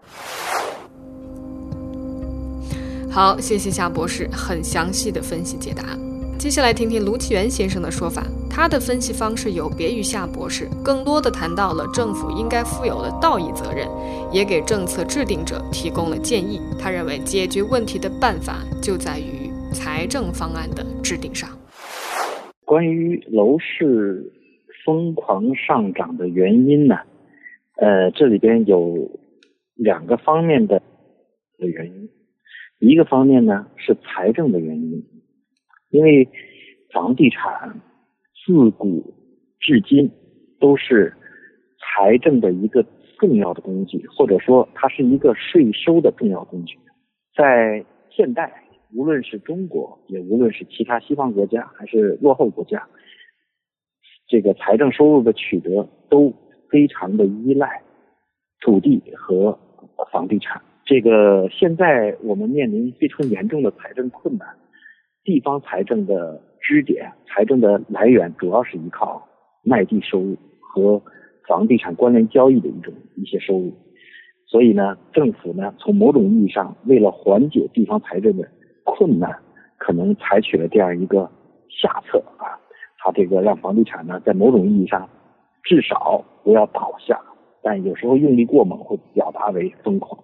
[3.12, 5.84] 好，谢谢夏博士很详细的分析解答。
[6.40, 13.86] 接下来听听卢奇元先生的说法，他的分析方式有别于夏博士，更多的谈到了政府应该负有的道义责任，
[14.32, 16.62] 也给政策制定者提供了建议。
[16.80, 21.50] 他认为解决问题的办法就在于财政方案的制定上。
[22.64, 24.32] 关于楼市。
[24.86, 26.96] 疯狂上涨的原因呢？
[27.76, 29.08] 呃，这里边有
[29.76, 30.82] 两个方面的
[31.60, 32.10] 的原因。
[32.80, 35.04] 一个方面呢是财政的原因，
[35.90, 36.28] 因为
[36.92, 37.82] 房地产
[38.46, 39.14] 自古
[39.60, 40.10] 至今
[40.60, 41.14] 都是
[41.80, 42.86] 财政的一个
[43.18, 46.78] 重要的工具，或者说它是一个税收的重要工具。
[47.36, 48.64] 在现代，
[48.96, 52.88] 无论是中国，也无论是其他西方国家还是落后国家，
[54.28, 56.34] 这个财政收入的取得都
[56.70, 57.82] 非常的依赖
[58.62, 59.58] 土地和
[60.12, 60.62] 房地产。
[60.86, 64.48] 这个现在我们面临非常严重的财政困难，
[65.24, 69.28] 地方财政的支点、财政的来源主要是依靠
[69.64, 71.02] 卖地收入和
[71.48, 73.74] 房地产关联交易的一种一些收入。
[74.46, 78.48] 所以呢，政府呢，从某种意义上，为了缓解地方财政的
[78.84, 79.32] 困难，
[79.78, 81.30] 可能采取了这样一个
[81.70, 82.58] 下策啊，
[82.98, 85.08] 他这个让房地产呢，在某种意义上
[85.64, 87.20] 至少不要倒下，
[87.62, 90.20] 但有时候用力过猛会表达为疯狂。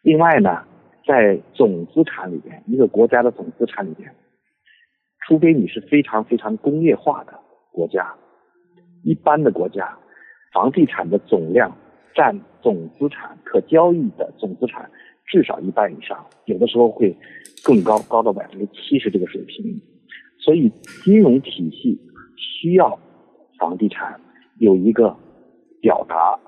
[0.00, 0.64] 另外呢，
[1.06, 4.14] 在总资产里边，一个国家的总资产里边，
[5.26, 7.38] 除非你是非常非常工业化的
[7.72, 8.14] 国家，
[9.02, 9.98] 一般的国家，
[10.52, 11.76] 房地产的总量。
[12.16, 14.88] 占总资产可交易的总资产
[15.26, 17.12] 至少一半以上，有的时候会
[17.64, 19.82] 更高，高到百分之七十这个水平。
[20.38, 20.70] 所以
[21.02, 22.00] 金融体系
[22.36, 22.96] 需要
[23.58, 24.20] 房地产
[24.60, 25.16] 有一个
[25.80, 26.38] 表达，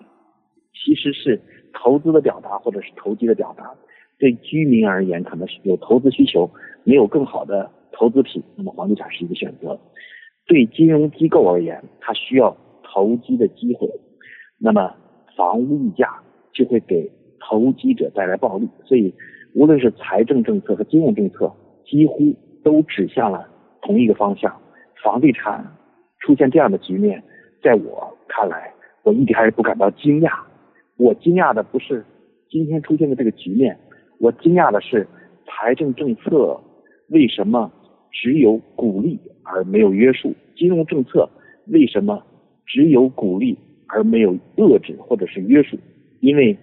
[0.72, 1.42] 其实是
[1.74, 3.74] 投资的表达或者是投机的表达。
[4.18, 6.50] 对居民而言，可能是有投资需求，
[6.84, 9.78] 没有更好的投资品，那么房地产是一个选择。
[10.46, 13.88] 对金融机构而言，它需要投机的机会，
[14.58, 14.94] 那么。
[15.36, 16.08] 房屋溢价
[16.54, 19.12] 就会给投机者带来暴利，所以
[19.54, 21.52] 无论是财政政策和金融政策，
[21.84, 23.46] 几乎都指向了
[23.82, 24.58] 同一个方向。
[25.04, 25.62] 房地产
[26.20, 27.22] 出现这样的局面，
[27.62, 30.30] 在我看来，我一点也不感到惊讶。
[30.96, 32.02] 我惊讶的不是
[32.48, 33.78] 今天出现的这个局面，
[34.18, 35.06] 我惊讶的是
[35.46, 36.60] 财政政策
[37.08, 37.70] 为什么
[38.10, 41.28] 只有鼓励而没有约束，金融政策
[41.66, 42.22] 为什么
[42.66, 43.56] 只有鼓励。
[43.88, 45.78] 而没有遏制或者是约束，
[46.18, 46.58] 因为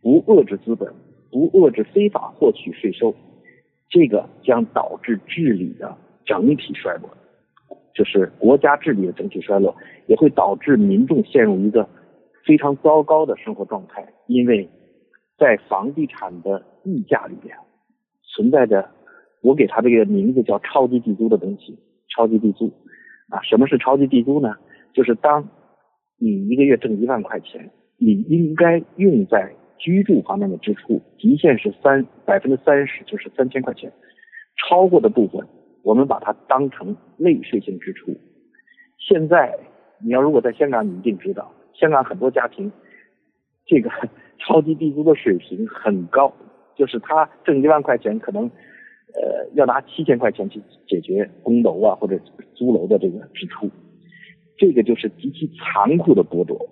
[0.00, 0.88] 不遏制资本，
[1.28, 3.12] 不遏制非法获取税收，
[3.90, 5.92] 这个将导致治理的
[6.24, 7.10] 整体衰落，
[7.92, 9.74] 就是国家治理的整体衰落，
[10.06, 11.84] 也会导致民众陷入一个
[12.46, 14.06] 非常糟糕的生活状态。
[14.28, 14.68] 因为
[15.42, 17.52] 在房地产的溢价里边
[18.22, 18.88] 存在着，
[19.40, 21.76] 我给它这个名字叫超级地租的东西，
[22.14, 22.72] 超级地租
[23.28, 24.54] 啊，什么是超级地租呢？
[24.94, 25.48] 就是当
[26.16, 33.92] 你一个月挣一万块钱，你应该用在居住方面的支出极限是三百分之三十，就是三千块钱。
[34.56, 35.44] 超过的部分，
[35.82, 38.16] 我们把它当成类税性支出。
[38.96, 39.58] 现在
[39.98, 42.70] 你要如果在香港，你一定知道，香港很多家庭
[43.66, 43.90] 这个
[44.38, 46.32] 超级地租的水平很高，
[46.76, 52.18] 就是他挣一万块钱，可能呃要拿七千块钱去解决供楼啊或者
[52.54, 53.70] 租楼的这个支出。
[54.58, 56.70] 这个就是极其残酷的剥夺，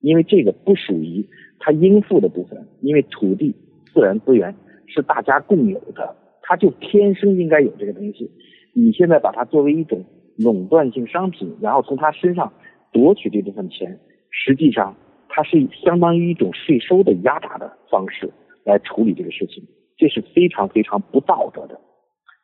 [0.00, 3.54] 因为这个不属于他应付的部分，因为土地、
[3.92, 4.54] 自然资源
[4.86, 8.30] 是大家共有的，他就天生应该有这个东西。
[8.74, 10.04] 你现在把它作为一种
[10.38, 12.52] 垄断性商品，然后从他身上
[12.92, 14.96] 夺取这部分钱，实际上
[15.34, 18.30] 它是相当于一种税收的压榨的方式
[18.64, 19.64] 来处理这个事情，
[19.96, 21.80] 这是非常非常不道德的。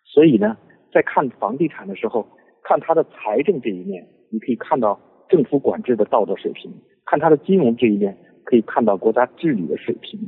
[0.07, 0.57] 所以呢，
[0.91, 2.27] 在看房地产的时候，
[2.65, 4.07] 看它的财政这一面。
[4.31, 4.99] 你可以看到
[5.29, 6.73] 政府管制的道德水平，
[7.05, 10.19] 看它的金融这一面，可以看到国家治理的水平。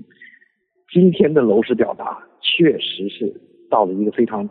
[0.92, 4.49] 今天的楼市表达确实是到了一个非常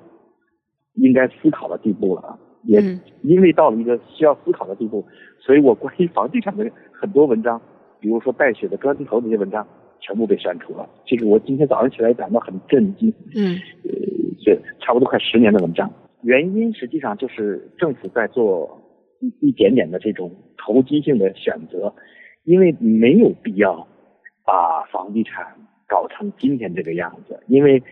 [0.96, 2.40] 应该思考的地步了啊！
[2.64, 2.80] 也
[3.24, 5.06] 因为到了一个需要思考的地步，
[5.40, 7.60] 所以我关于房地产的很多文章，
[8.00, 9.66] 比如说带血的砖头这些文章，
[10.00, 10.90] 全部被删除了。
[11.06, 13.14] 这个我今天早上起来感到很震惊。
[13.36, 13.92] 嗯，呃，
[14.44, 15.92] 这差不多快十年的文章，
[16.24, 18.78] 原因实际上就是政府在做。
[19.22, 21.94] 一一点点的这种投机性的选择，
[22.46, 23.86] 因为没有必要
[24.46, 25.46] 把房地产
[25.90, 27.38] 搞成今天这个样子。
[27.48, 27.84] 因为，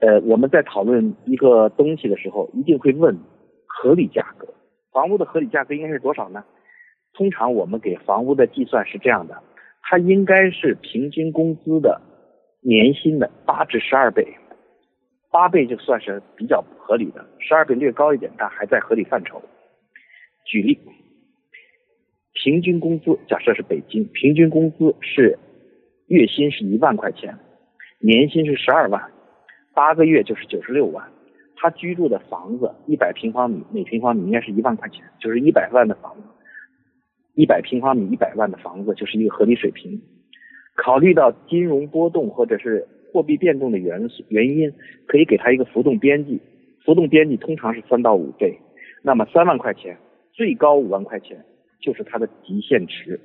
[0.00, 3.16] 呃，我们在讨论一个东西的时候，一定会问
[3.64, 4.48] 合理价格。
[4.90, 6.44] 房屋的合理价格应该是多少呢？
[7.12, 9.42] 通常我们给房屋的计算是这样的：
[9.82, 12.00] 它应该是平均工资的
[12.62, 14.26] 年薪的八至十二倍，
[15.30, 19.42] 八倍就算是比较合理的，十二倍略高一点，但还在合理范畴。
[20.44, 20.78] 举例，
[22.32, 25.38] 平均工资假设是北京，平均工资是
[26.06, 27.36] 月薪是一万块钱，
[28.00, 29.10] 年薪是十二万，
[29.74, 31.06] 八个月就是九十六万。
[31.62, 36.22] 他居住的房子一百平方米，每平方米应该是一万块钱，就是一百万的房子，
[37.34, 40.00] 一百平方米一百万的房子就是一个合理水平。
[40.76, 44.72] 考虑到金融波动或者是货币变动的元素原因，
[45.06, 46.40] 可以给他一个浮动边际，
[46.84, 48.58] 浮动边际通常是三到五倍，
[49.02, 49.96] 那么三万块钱。
[50.32, 51.44] 最高五万块钱
[51.80, 53.20] 就是它的极限值，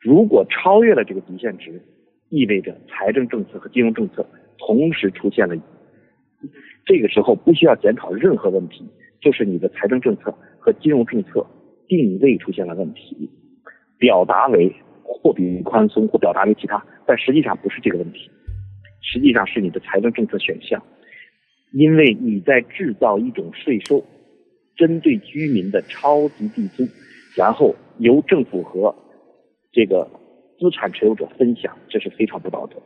[0.00, 1.80] 如果超越了这个极限值，
[2.30, 4.26] 意味着财政政策和金融政策
[4.58, 5.54] 同时出现了
[6.84, 8.84] 这个时候不需要检讨任何问题，
[9.20, 11.46] 就是你的财政政策和金融政策
[11.88, 13.30] 定位出现了问题，
[13.98, 18.30] 表达为货币宽松或表达为其他，但实际上不是这个问题，
[19.02, 20.82] 实际上是你的财政政策选项，
[21.72, 24.04] 因为你在制造一种税收，
[24.76, 26.86] 针对居民的超级地租，
[27.36, 28.94] 然后由政府和
[29.72, 30.08] 这个
[30.58, 32.76] 资产持有者分享，这是非常不道德。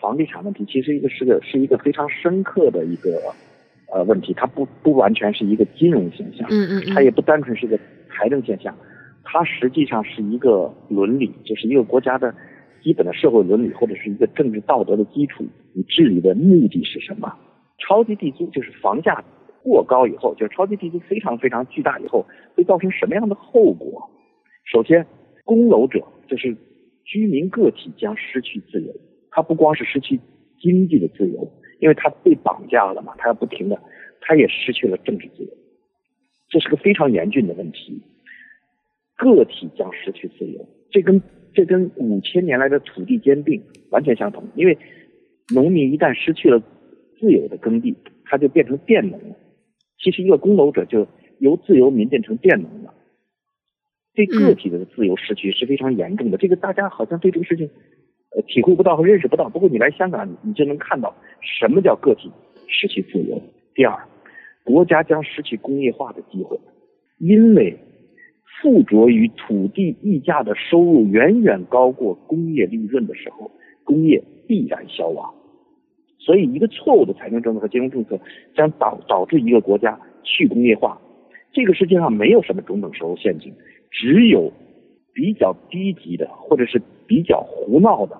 [0.00, 3.20] 房地产问题其实一个是个是一个非常深刻的一个
[3.94, 7.78] 呃问题，它不不完全是一个金融现象，嗯嗯嗯，它也不单纯是一个
[8.12, 8.76] 财政现象，
[9.24, 12.34] 它实际上是一个伦理，就是一个国家的
[12.82, 15.44] 基本的社会伦理或者是一个政治道德的基础。
[15.72, 17.32] 你治理的目的是什么？
[17.78, 19.24] 超级地租就是房价
[19.62, 24.10] 过高以后，就是超级地租非常非常巨大以后，会造成什么样的后果？
[24.70, 25.06] 首先，
[25.44, 26.56] 供楼者就是
[27.04, 28.92] 居民个体将失去自由。
[29.30, 30.20] 他不光是失去
[30.60, 31.50] 经济的自由，
[31.80, 33.80] 因为他被绑架了嘛，他要不停的，
[34.20, 35.50] 他也失去了政治自由，
[36.52, 38.00] 这是个非常严峻的问题。
[39.16, 41.20] 个体将失去自由，这跟
[41.54, 44.44] 这跟五千年来的土地兼并完全相同。
[44.54, 44.76] 因为
[45.54, 46.62] 农民一旦失去了
[47.18, 49.36] 自由的耕地，他就变成佃农了。
[49.98, 52.92] 其实一个工农者就由自由民变成佃农了，
[54.14, 56.36] 对个体的自由失去是非常严重的。
[56.36, 57.70] 这个大家好像对这个事情。
[58.34, 59.46] 呃，体会不到和认识不到。
[59.50, 62.32] 不过你来香港，你就能看到什么叫个体
[62.66, 63.38] 失去自由。
[63.74, 64.08] 第二，
[64.64, 66.58] 国家将失去工业化的机会，
[67.18, 67.78] 因为
[68.60, 73.50] 附着于土地溢价的收入远远高过工业利润的时候，
[73.84, 75.34] 工业必然消亡。
[76.18, 78.18] 所以，一个错误的财政政策和金融政策
[78.54, 81.00] 将导导致一个国家去工业化。
[81.52, 83.52] 这个世界上没有什么中等收入陷阱，
[83.90, 84.52] 只有。
[85.14, 88.18] 比较低级的，或者是比较胡闹的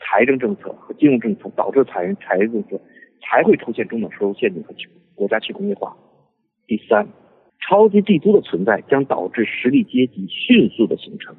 [0.00, 2.80] 财政政策和金融政策，导致财财政政策
[3.20, 5.96] 才会出现中等收入陷阱和去国家去工业化。
[6.68, 7.08] 第三，
[7.66, 11.34] 超级帝都的存在将导致实力阶级迅速的形成，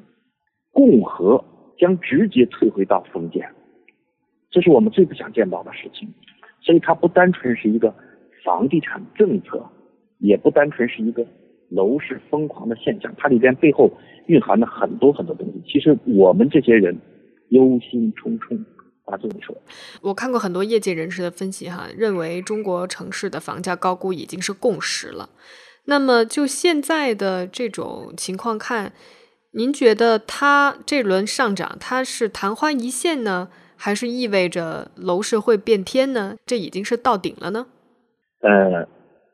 [0.72, 1.42] 共和
[1.78, 3.48] 将直接退回到封建，
[4.50, 6.06] 这是我们最不想见到的事情。
[6.60, 7.94] 所以它不单纯是一个
[8.44, 9.64] 房地产政策，
[10.18, 11.26] 也不单纯是一个。
[11.70, 13.92] 楼市疯狂的现象，它里边背后
[14.24, 15.60] 蕴含了很多很多东西。
[15.66, 16.98] 其实我们这些人
[17.50, 18.58] 忧心忡忡。
[19.10, 19.56] 啊，这么说，
[20.02, 25.30] 我看过很多业界人士的分析，哈，认为中国城市的房价高估已经是共识了。
[25.86, 28.92] 那么就现在的这种情况看，
[29.52, 36.36] 您觉得它这轮上涨，它是昙花一现呢，还是意味着楼市会变天呢？
[36.44, 37.66] 这已经是到顶了呢？
[38.40, 38.86] 呃，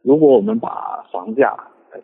[0.03, 1.53] 如果我们把房价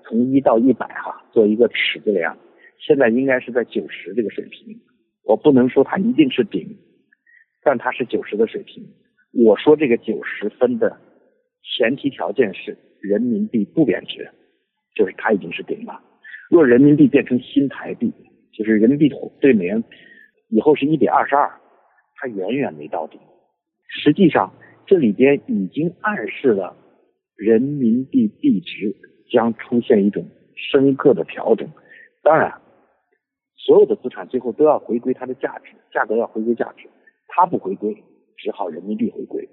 [0.04, 2.36] 从一到一百哈，做一个尺子量，
[2.84, 4.76] 现在应该是在九十这个水平。
[5.22, 6.76] 我不能说它一定是顶，
[7.62, 8.84] 但它是九十的水平。
[9.32, 10.96] 我说这个九十分的
[11.62, 14.30] 前提条件是人民币不贬值，
[14.94, 16.00] 就是它已经是顶了。
[16.50, 18.12] 若人民币变成新台币，
[18.52, 19.82] 就是人民币对美元
[20.48, 21.50] 以后是一比二十二，
[22.16, 23.20] 它远远没到顶。
[23.88, 24.52] 实际上，
[24.86, 26.76] 这里边已经暗示了
[27.36, 28.94] 人民币币值。
[29.32, 31.70] 将出现一种深刻的调整，
[32.20, 32.52] 当然，
[33.56, 36.88] 所有的资产最后都要回归它的价值，价格要回归价值，
[37.30, 38.04] 它不回归，
[38.36, 39.48] 只好人民币回归，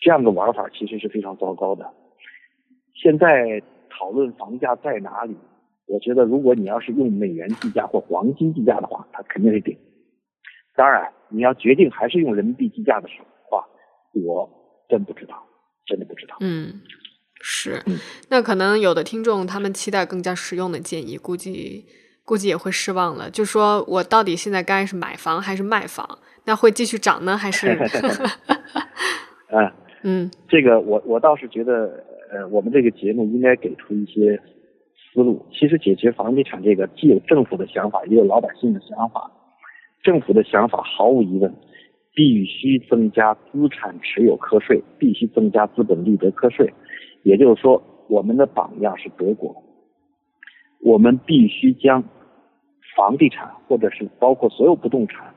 [0.00, 1.92] 这样的玩法其实是非常糟糕的。
[2.94, 5.36] 现在讨论房价在哪里，
[5.86, 9.76] 我觉得如果你要是用美元计价或黄金计价的话，它肯定是顶。
[10.76, 13.66] 当然，你要决定还是用人民币计价的时候话，
[14.12, 14.48] 我
[14.88, 15.42] 真不知道，
[15.86, 16.36] 真的不知道。
[16.40, 16.80] 嗯。
[17.44, 17.82] 是，
[18.28, 21.84] 那可能有的听众他们期待更加实用的建议，估计
[22.24, 23.28] 估计也会失望了。
[23.28, 26.20] 就说我到底现在该是买房还是卖房？
[26.44, 27.78] 那会继续涨呢，还是？
[29.52, 29.70] 嗯
[30.04, 34.40] 嗯，这个我我倒是觉得，呃，我们这个节目应该给出一些
[34.96, 35.46] 思路。
[35.52, 39.30] 其实解决房地产这个，既有政府的想法，也有老百姓的想法。
[40.02, 41.54] 政府的想法毫无疑问，
[42.14, 46.72] 必须增加资产持有课税，必须增加资本利得课税。
[47.22, 49.62] 也就是说，我们的榜样是德国。
[50.80, 52.02] 我们必须将
[52.96, 55.32] 房地产，或者是包括所有不动产，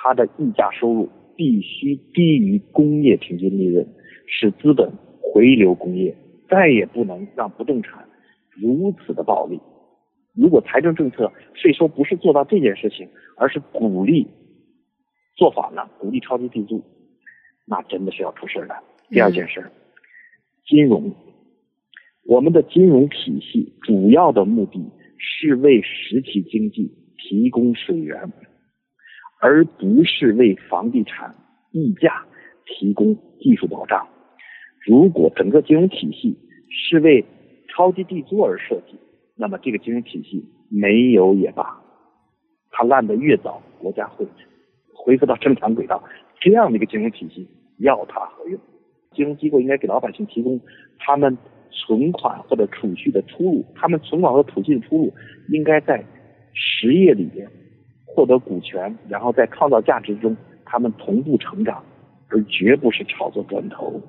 [0.00, 3.84] 它的溢价收入必须低于工业平均利润，
[4.26, 4.88] 使资本
[5.20, 6.16] 回流工业。
[6.48, 8.08] 再也不能让不动产
[8.50, 9.60] 如此的暴利。
[10.34, 14.26] 如果财政政策、税收不是做到这件事情，而是鼓励
[15.34, 16.82] 做反了，鼓励超级地租，
[17.66, 18.74] 那真的是要出事的。
[19.10, 19.70] 第二件事，
[20.64, 21.12] 金融。
[22.24, 24.80] 我们的金融体系主要的目的
[25.18, 28.32] 是为实体经济提供水源，
[29.40, 31.34] 而不是为房地产
[31.72, 32.24] 溢价
[32.66, 34.06] 提供技术保障。
[34.86, 36.36] 如果整个金融体系
[36.70, 37.24] 是为
[37.68, 38.98] 超级地租而设计，
[39.36, 41.80] 那么这个金融体系没有也罢，
[42.70, 44.26] 它烂得越早，国家会
[44.94, 46.02] 恢复到正常轨道。
[46.40, 48.58] 这样的一个金融体系，要它何用？
[49.14, 50.60] 金融机构应该给老百姓提供
[50.98, 51.36] 他们
[51.70, 55.14] 存款或者储蓄的出路，他们存款和储蓄的出路
[55.48, 56.04] 应该在
[56.54, 57.48] 实业里边
[58.08, 61.84] 获得股权，然后在创造价值中，他们同步成长，
[62.28, 64.00] 而绝不是炒作砖头。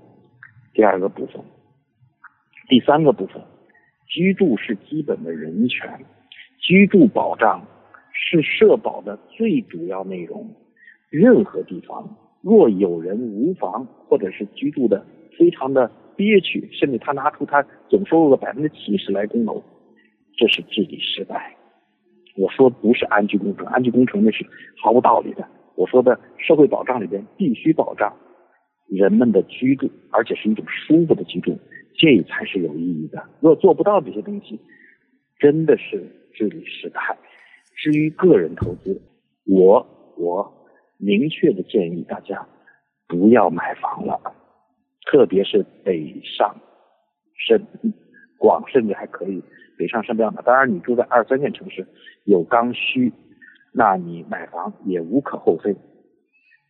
[0.74, 1.42] 第二个部分，
[2.68, 3.42] 第三个部分，
[4.08, 5.88] 居住是基本的人权，
[6.60, 7.62] 居住保障
[8.14, 10.50] 是社保的最主要内容。
[11.10, 15.06] 任何地方若有人无房，或者是居住的
[15.38, 19.62] 非常的憋屈，甚至他拿出他总收入的百分之七十来供楼，
[20.38, 21.56] 这是治理失败。
[22.40, 24.46] 我说不是安居工程，安居工程那是
[24.82, 25.46] 毫无道理的。
[25.76, 28.16] 我说的社会保障里边必须保障
[28.88, 31.58] 人们的居住，而且是一种舒服的居住，
[31.96, 33.24] 这才是有意义的。
[33.42, 34.60] 若做不到这些东西，
[35.38, 37.18] 真的是治理失败。
[37.76, 39.02] 至于个人投资，
[39.46, 39.86] 我
[40.18, 40.56] 我。
[41.02, 42.46] 明确的建议大家
[43.08, 44.20] 不要买房了，
[45.10, 46.54] 特别是北上
[47.38, 47.66] 深
[48.38, 49.42] 广甚至还可以，
[49.80, 50.42] 北上深这样的。
[50.42, 51.88] 当然，你住在二三线城市
[52.26, 53.14] 有刚需，
[53.72, 55.74] 那你买房也无可厚非。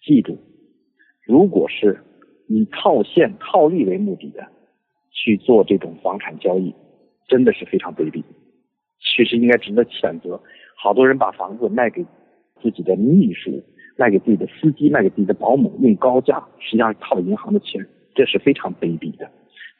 [0.03, 0.37] 记住，
[1.25, 1.99] 如果是
[2.47, 4.47] 以套现套利为目的的
[5.11, 6.75] 去做这种房产交易，
[7.27, 8.23] 真的是非常卑鄙，
[8.99, 10.39] 其实应该值得谴责。
[10.77, 12.05] 好多人把房子卖给
[12.61, 13.63] 自己的秘书。
[13.97, 17.85] 卖给自己的司机，卖给自己的保姆，用高价，实际上是套银行的钱，
[18.15, 19.29] 这是非常卑鄙的。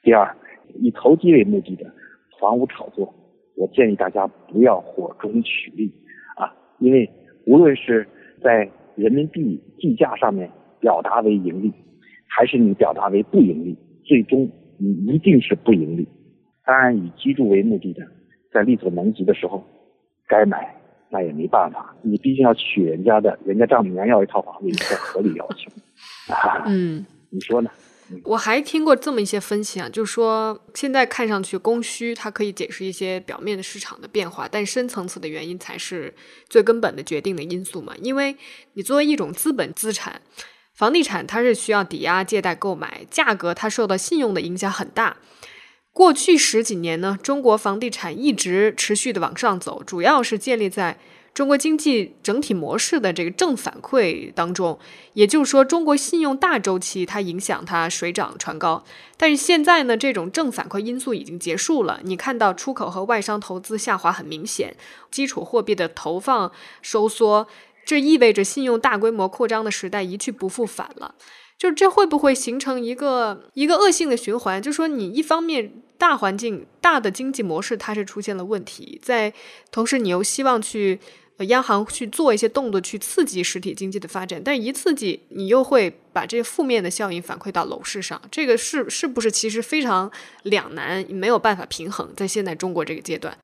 [0.03, 0.35] 第二，
[0.75, 1.89] 以投机为目的的
[2.37, 3.15] 房屋炒作，
[3.59, 5.91] 我建议大家不要火中取栗
[6.37, 6.47] 啊，
[6.79, 7.09] 因为
[7.45, 8.07] 无论是
[8.41, 10.49] 在人民币计价上面
[10.79, 11.73] 表达为盈利，
[12.25, 16.07] 还是你表达为不盈利，最终你一定是不盈利。
[16.65, 18.01] 当然，以居住为目的的，
[18.53, 19.61] 在力所能及的时候，
[20.25, 20.73] 该买。
[21.11, 25.71] 那也没办法，你毕竟要娶人家的，人家丈母娘要一套房子，一个合理要求。
[26.31, 27.71] 啊嗯，你说呢？
[28.23, 36.13] 我还听过这么一些分析啊，就是说现在看上去供需它可以解释一些表面的市场的变化，但深层次的原因才是
[36.49, 37.93] 最根本的决定的因素嘛。
[38.01, 38.35] 因为
[38.73, 40.21] 你作为一种资本资产，
[40.73, 45.17] 房地产它是需要抵押借贷购买，价格它受到信用的影响很大。
[45.91, 50.97] 过去十几年呢，中国房地产一直持续的往上走，主要是建立在
[51.33, 54.77] 中国经济整体模式的这个正反馈当中。
[55.13, 58.83] 也就是说，中国信用大周期它影响它水涨船高。
[59.17, 61.99] 但是现在呢，这种正反馈因素已经结束了。
[62.03, 64.75] 你看到出口和外商投资下滑很明显，
[65.11, 66.51] 基础货币的投放
[66.81, 67.47] 收缩，
[67.85, 71.15] 这意味着信用大规模扩张的时代一去不复返了。
[71.59, 74.61] 就这会不会形成一个一个恶性的循环？
[74.61, 79.33] 就说你一方面大环境大的经济模式它是出现了问题，在
[79.69, 80.97] 同时你又希望去
[81.49, 90.09] 央行去做一些动作去刺激实体经济的发展，但一刺激你又会把这些负面的效应反馈到楼市上，这个是是不是其实非常
[90.43, 92.09] 两难，没有办法平衡？
[92.15, 93.37] 在现在中国这个阶段，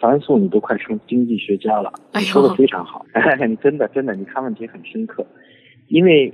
[0.00, 1.92] 樊素，你都快成经济学家了，
[2.22, 3.04] 说的非常好，
[3.46, 5.26] 你真的真的你看问题很深刻，
[5.88, 6.32] 因为。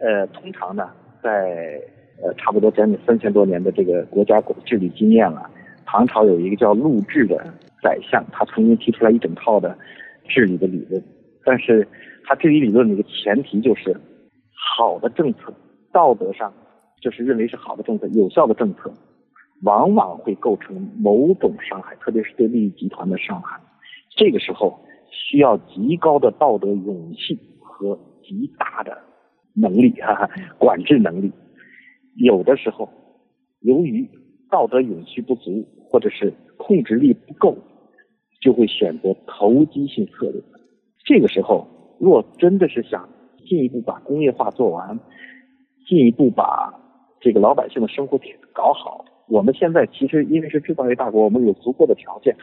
[0.00, 0.90] 呃，通常呢，
[1.22, 1.78] 在
[2.22, 5.50] 呃差不多将近三千多年的这个国家治理经验了，
[5.84, 7.36] 唐朝有一个叫陆贽的
[7.82, 9.76] 宰相，他曾经提出来一整套的
[10.26, 11.02] 治理的理论，
[11.44, 11.86] 但是
[12.24, 13.94] 他治理理论的一个前提就是
[14.54, 15.52] 好的政策，
[15.92, 16.50] 道德上
[17.02, 18.90] 就是认为是好的政策，有效的政策，
[19.64, 23.60] 往往会构成某种伤害，特别是对利益集团的伤害，
[24.16, 24.80] 这个时候
[25.10, 28.96] 需要极高的道德勇气和极大的。
[29.54, 31.32] 能力哈哈，管制能力，
[32.16, 32.88] 有的时候
[33.60, 34.08] 由于
[34.50, 37.56] 道德勇气不足，或者是控制力不够，
[38.40, 40.42] 就会选择投机性策略。
[41.04, 41.66] 这个时候，
[41.98, 43.08] 若真的是想
[43.48, 44.98] 进一步把工业化做完，
[45.86, 46.72] 进一步把
[47.20, 48.18] 这个老百姓的生活
[48.52, 52.36] 搞好，我们现在其实因为是制造业大国，我们有足够的条件，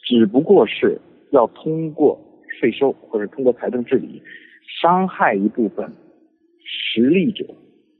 [0.00, 1.00] 只不过是
[1.32, 2.18] 要通过
[2.58, 4.22] 税收或者通过财政治理，
[4.80, 5.92] 伤害一部分。
[6.96, 7.44] 实力者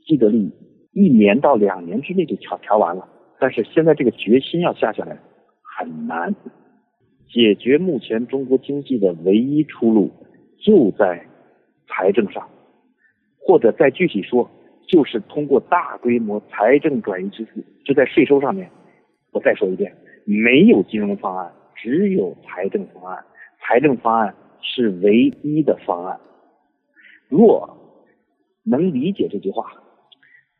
[0.07, 0.53] 既得利益，
[0.93, 3.07] 一年到两年之内就调调完了。
[3.39, 5.19] 但是现在这个决心要下下来
[5.63, 6.35] 很难。
[7.29, 10.11] 解决目前中国经济的唯一出路
[10.65, 11.27] 就在
[11.87, 12.49] 财政上，
[13.39, 14.49] 或者再具体说，
[14.89, 18.71] 就是通过大规模财政转移支付，就在税收上面。
[19.33, 19.95] 我再说一遍，
[20.25, 23.23] 没有金融方案，只有财政方案。
[23.61, 26.19] 财政方案是唯一的方案。
[27.29, 27.77] 若
[28.67, 29.65] 能理解这句话。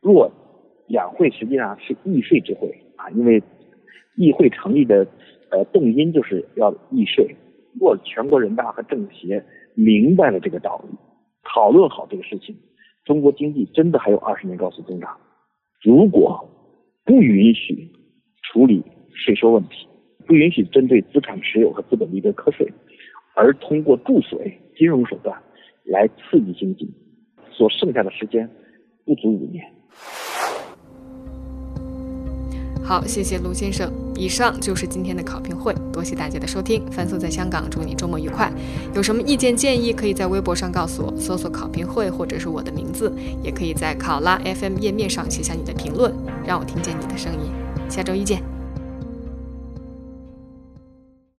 [0.01, 0.31] 若
[0.87, 3.43] 两会实际上是议税之会啊，因为
[4.15, 5.05] 议会成立的
[5.51, 7.35] 呃动因就是要议税。
[7.79, 9.43] 若全国人大和政协
[9.75, 10.97] 明白了这个道理，
[11.43, 12.55] 讨论好这个事情，
[13.05, 15.15] 中国经济真的还有二十年高速增长。
[15.83, 16.49] 如果
[17.05, 17.91] 不允许
[18.43, 18.83] 处理
[19.13, 19.87] 税收问题，
[20.25, 22.67] 不允许针对资产持有和资本利得课税，
[23.35, 25.39] 而通过注水金融手段
[25.85, 26.89] 来刺激经济，
[27.57, 28.47] 所剩下的时间
[29.03, 29.65] 不足五年。
[32.83, 33.91] 好，谢谢卢先生。
[34.15, 36.85] 以上就是今天的考评会，多谢大家的收听。
[36.89, 38.49] 范素在香港，祝你周末愉快。
[38.95, 43.11] 有什么意见建议，可以在微博上告诉我，搜索“考评会”或者是我的名字，
[43.43, 46.13] 也可以在考拉 FM 页面上写下你的评论，
[46.45, 47.51] 让我听见你的声音。
[47.89, 48.56] 下周一见。